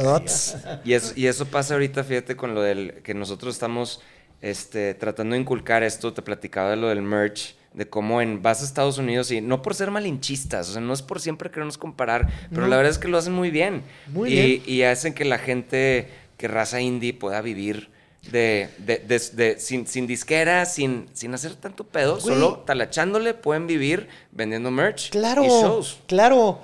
[0.83, 2.95] Y eso, y eso pasa ahorita, fíjate, con lo del.
[3.03, 4.01] que nosotros estamos
[4.41, 6.13] este, tratando de inculcar esto.
[6.13, 7.55] Te platicaba de lo del merch.
[7.73, 10.91] De cómo en, vas a Estados Unidos y no por ser malinchistas, o sea, no
[10.91, 12.67] es por siempre querernos comparar, pero No.
[12.67, 13.83] la verdad es que lo hacen muy bien.
[14.07, 14.63] Muy y, bien.
[14.65, 17.89] y hacen que la gente, que raza indie pueda vivir
[18.31, 23.67] de, de- de- de- sin, sin disquera, sin, sin hacer tanto pedo, solo talachándole pueden
[23.67, 25.99] vivir vendiendo merch Claro, y shows.
[26.07, 26.61] claro.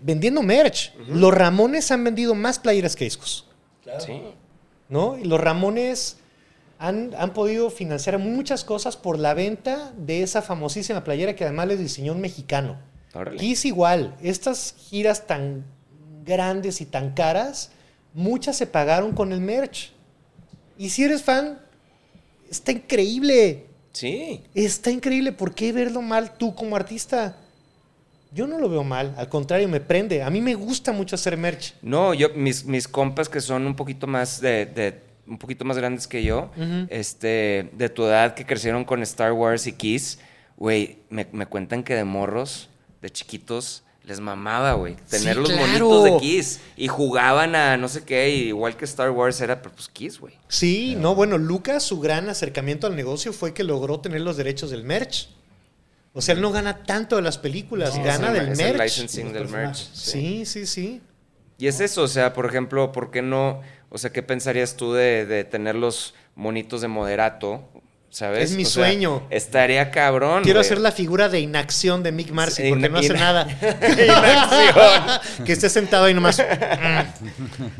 [0.00, 0.94] Vendiendo merch.
[1.06, 3.46] Los Ramones han vendido más playeras que discos.
[4.04, 4.22] Sí.
[4.88, 5.18] ¿no?
[5.18, 6.16] Y los Ramones
[6.78, 11.68] han, han podido financiar muchas cosas por la venta de esa famosísima playera que además
[11.68, 12.78] les diseñó un mexicano.
[13.14, 13.38] Órale.
[13.38, 15.64] Kiss igual, estas giras tan
[16.24, 17.70] grandes y tan caras,
[18.12, 19.92] muchas se pagaron con el merch.
[20.76, 21.58] Y si eres fan,
[22.50, 23.66] está increíble.
[23.92, 24.42] Sí.
[24.54, 25.32] Está increíble.
[25.32, 27.38] ¿Por qué verlo mal tú como artista?
[28.32, 30.22] Yo no lo veo mal, al contrario, me prende.
[30.22, 31.74] A mí me gusta mucho hacer merch.
[31.80, 35.76] No, yo, mis, mis compas que son un poquito más de, de- un poquito más
[35.76, 36.50] grandes que yo,
[36.88, 40.18] este, de tu edad, que crecieron con Star Wars y Kiss,
[40.56, 42.68] güey, me, me cuentan que de morros,
[43.02, 45.66] de chiquitos, les mamaba, güey, tener Sí, los claro.
[45.66, 46.60] monitos de Kiss.
[46.76, 50.20] Y jugaban a no sé qué, y igual que Star Wars era, pero pues Kiss,
[50.20, 50.34] güey.
[50.48, 54.70] Sí, no, bueno, Lucas, su gran acercamiento al negocio fue que logró tener los derechos
[54.70, 55.28] del merch.
[56.12, 58.82] O sea, él no gana tanto de las películas, No, gana del es el merch.
[58.84, 59.76] licensing Los del merch.
[59.88, 59.90] personajes.
[59.92, 61.02] Sí, sí, sí.
[61.58, 63.60] Y es eso, o sea, por ejemplo, ¿por qué no?
[63.96, 67.64] O sea, ¿qué pensarías tú de, de tener los monitos de moderato?
[68.10, 68.50] ¿Sabes?
[68.50, 69.26] Es mi O sea, sueño.
[69.30, 70.42] estaría cabrón.
[70.42, 70.66] Quiero güey.
[70.66, 73.46] hacer la figura de inacción de Mick Marcy Sí, porque no hace nada.
[73.60, 75.44] Inacción.
[75.44, 76.40] que esté sentado ahí nomás.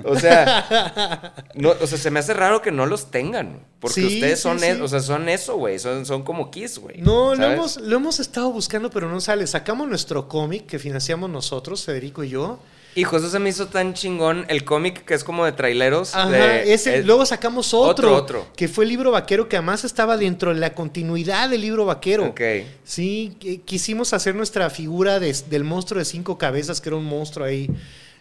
[0.05, 3.61] O sea, no, o sea, se me hace raro que no los tengan.
[3.81, 4.67] Porque Sí, ustedes sí, son, sí.
[4.67, 5.79] e- o sea, son eso, güey.
[5.79, 6.99] Son, son como Kiss, güey.
[7.01, 9.47] No, lo hemos, lo hemos estado buscando, pero no sale.
[9.47, 12.59] Sacamos nuestro cómic que financiamos nosotros, Federico y yo.
[12.97, 14.47] Hijo, eso se me hizo tan chingón.
[14.49, 16.15] El cómic que es como de traileros.
[16.15, 18.47] Ajá, de- ese, es- luego sacamos otro, Otro, otro.
[18.57, 22.25] que fue el libro vaquero, que además estaba dentro de la continuidad del libro vaquero.
[22.25, 22.41] Ok.
[22.85, 23.37] Sí,
[23.67, 27.69] quisimos hacer nuestra figura de- del monstruo de cinco cabezas, que era un monstruo ahí,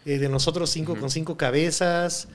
[0.06, 2.28] eh, de nosotros cinco con cinco cabezas.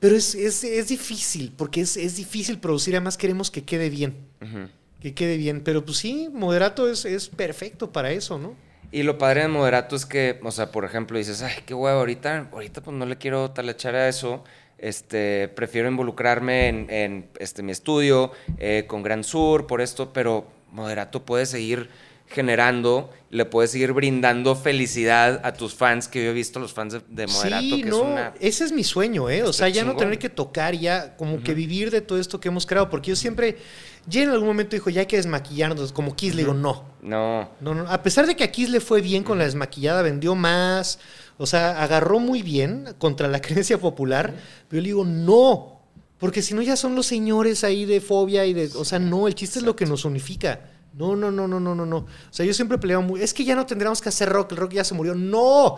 [0.00, 4.16] Pero es, es- es difícil, porque es, es difícil producir, además queremos que quede bien,
[4.42, 4.68] Ujú.
[5.00, 5.60] que quede bien.
[5.62, 8.54] Pero pues sí, Moderato es, es perfecto para eso, ¿no?
[8.94, 11.98] Y lo padre de Moderato es que, o sea, por ejemplo, dices, ay, qué huevo,
[11.98, 14.44] ahorita, ahorita pues no le quiero talachar a eso.
[14.78, 20.46] Este, prefiero involucrarme en, en, este, mi estudio, eh, con Gran Sur, por esto, pero
[20.70, 21.90] Moderato puede seguir
[22.28, 26.92] generando, le puede seguir brindando felicidad a tus fans, que yo he visto los fans
[26.94, 28.34] de, de Moderato, sí, que no, es una...
[28.40, 29.42] ese es mi sueño, ¿eh?
[29.42, 32.46] O sea, ya no tener que tocar, ya como que vivir de todo esto que
[32.46, 33.58] hemos creado, porque yo siempre,
[34.06, 37.48] ya en algún momento dijo, ya hay que desmaquillarnos, como Kiss, le digo, no, No,
[37.60, 40.34] no, no, a pesar de que a Kiss le fue bien con la desmaquillada, vendió
[40.34, 40.98] más,
[41.38, 44.34] o sea, agarró muy bien contra la creencia popular,
[44.68, 45.80] pero yo le digo, no,
[46.18, 49.26] porque si no ya son los señores ahí de fobia y de, o sea, no,
[49.28, 50.70] el chiste es lo que nos unifica.
[50.96, 51.96] No, no, no, no, no, no, no.
[51.96, 54.58] O sea, yo siempre peleaba muy, es que ya no tendríamos que hacer rock, el
[54.58, 55.12] rock ya se murió.
[55.16, 55.76] No,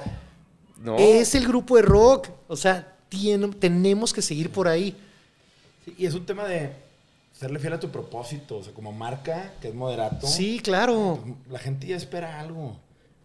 [0.83, 0.97] no.
[0.99, 2.29] es el grupo de rock.
[2.49, 4.95] O sea, tiene- tenemos que seguir por ahí.
[5.87, 6.71] Sí, y es un tema de
[7.39, 10.27] serle fiel a tu propósito, o sea, como marca, que es moderato.
[10.27, 11.21] Sí, claro.
[11.23, 12.77] pues, La gente ya espera algo.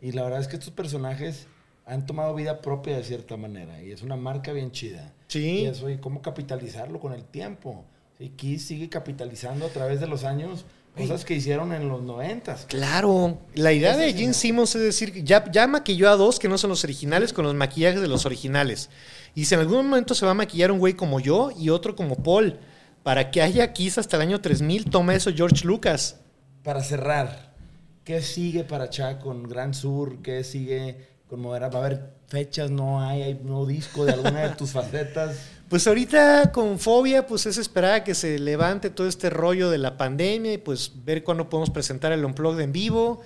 [0.01, 1.47] Y la verdad es que estos personajes
[1.85, 3.81] han tomado vida propia de cierta manera.
[3.81, 5.13] Y es una marca bien chida.
[5.27, 5.61] Sí.
[5.61, 7.85] Y eso, y cómo capitalizarlo con el tiempo.
[8.17, 12.65] Sí, Kiss sigue capitalizando a través de los años cosas que hicieron en los noventas.
[12.67, 13.37] Claro.
[13.55, 14.33] La idea de Gene.
[14.33, 17.45] Simmons es decir, que ya, ya maquilló a dos que no son los originales con
[17.45, 18.89] los maquillajes de los originales.
[19.33, 21.95] Y si en algún momento se va a maquillar un güey como yo y otro
[21.95, 22.59] como Paul,
[23.03, 26.19] para que haya Kiss hasta el año 3000, toma eso George Lucas.
[26.63, 27.53] Para cerrar,
[28.03, 30.21] ¿qué sigue para Cha con Gran Sur?
[30.21, 31.77] ¿Qué sigue con Moderato?
[31.77, 32.69] ¿Va a haber fechas?
[32.69, 33.23] ¿No hay?
[33.23, 35.37] ¿Hay nuevo disco de alguna de tus facetas?
[35.69, 39.77] Pues ahorita con Fobia, pues es esperar a que se levante todo este rollo de
[39.77, 43.21] la pandemia y pues ver cuándo podemos presentar el Unplugged en vivo.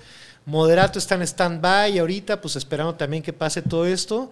[0.46, 4.30] Moderato está en stand-by ahorita, pues esperando también que pase todo esto.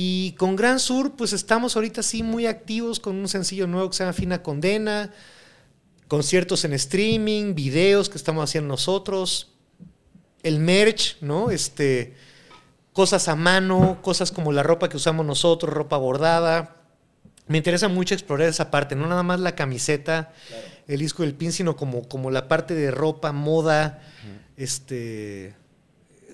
[0.00, 3.96] Y con Gran Sur, pues estamos ahorita sí muy activos con un sencillo nuevo que
[3.96, 5.12] se llama Fina Condena,
[6.06, 9.56] conciertos en streaming, videos que estamos haciendo nosotros,
[10.44, 11.50] el merch, ¿no?
[11.50, 12.14] Este,
[12.92, 16.76] cosas a mano, cosas como la ropa que usamos nosotros, ropa bordada.
[17.48, 20.32] Me interesa mucho explorar esa parte, no nada más la camiseta,
[20.86, 24.00] el disco del pin, sino como, como la parte de ropa, moda,
[24.56, 25.56] este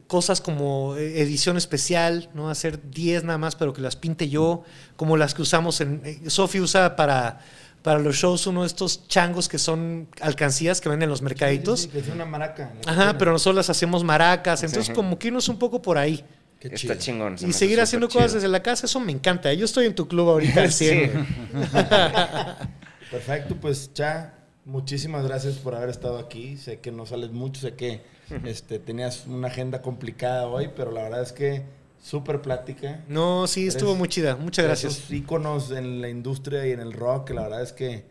[0.07, 2.51] cosas como eh, edición especial, ¿no?
[2.51, 4.63] Hacer 10 nada más, pero que las pinte yo,
[4.97, 6.03] como las que usamos en.
[6.05, 7.41] eh, Sofi usa para,
[7.83, 11.81] para los shows uno de estos changos que son alcancías que venden en los mercaditos.
[11.83, 12.73] Sí, sí, es una maraca.
[12.87, 14.93] Ajá, pero nosotros las hacemos maracas, entonces Sí.
[14.93, 16.25] como que irnos un poco por ahí.
[16.61, 16.95] Qué Está chido.
[16.97, 17.39] chingón.
[17.39, 18.21] se Y seguir haciendo chido.
[18.21, 19.53] cosas desde la casa, eso me encanta.
[19.53, 21.27] Yo estoy en tu club ahorita al 100.
[23.11, 24.34] Perfecto, pues Cha,
[24.65, 26.57] muchísimas gracias por haber estado aquí.
[26.57, 28.03] Sé que no sales mucho, sé que
[28.45, 31.63] este, tenías una agenda complicada hoy, pero la verdad es que
[32.03, 33.05] súper plática.
[33.09, 34.37] No, sí, estuvo muy chida.
[34.37, 34.99] Muchas gracias.
[34.99, 38.05] Esos íconos en la industria y en el rock, que la verdad es que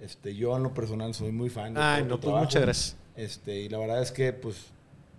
[0.00, 2.44] este, yo en lo personal soy muy fan Ay, no, pues trabajo.
[2.44, 2.96] muchas gracias.
[3.16, 4.72] Este, y la verdad es que, pues,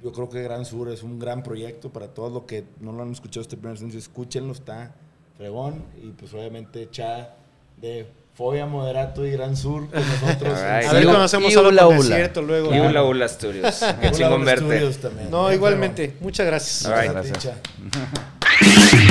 [0.03, 3.03] yo creo que Gran Sur es un gran proyecto para todos los que no lo
[3.03, 4.93] han escuchado este primer entonces escúchenlo, está
[5.37, 5.83] fregón.
[6.01, 7.35] Y pues obviamente Cha
[7.79, 10.57] de Fobia Moderato y Gran Sur con nosotros.
[10.57, 10.87] Alright.
[10.89, 11.11] A ver algo
[11.67, 12.73] ula con cierto luego.
[12.73, 12.79] Y.
[12.79, 13.83] Ula Ula Studios.
[14.01, 14.65] Qué chingón verte.
[14.65, 15.29] Studios también.
[15.29, 16.15] No, Bien igualmente.
[16.19, 16.85] Muchas gracias.
[16.85, 17.11] All right.
[17.11, 17.31] fregón.
[17.31, 17.55] Gracias.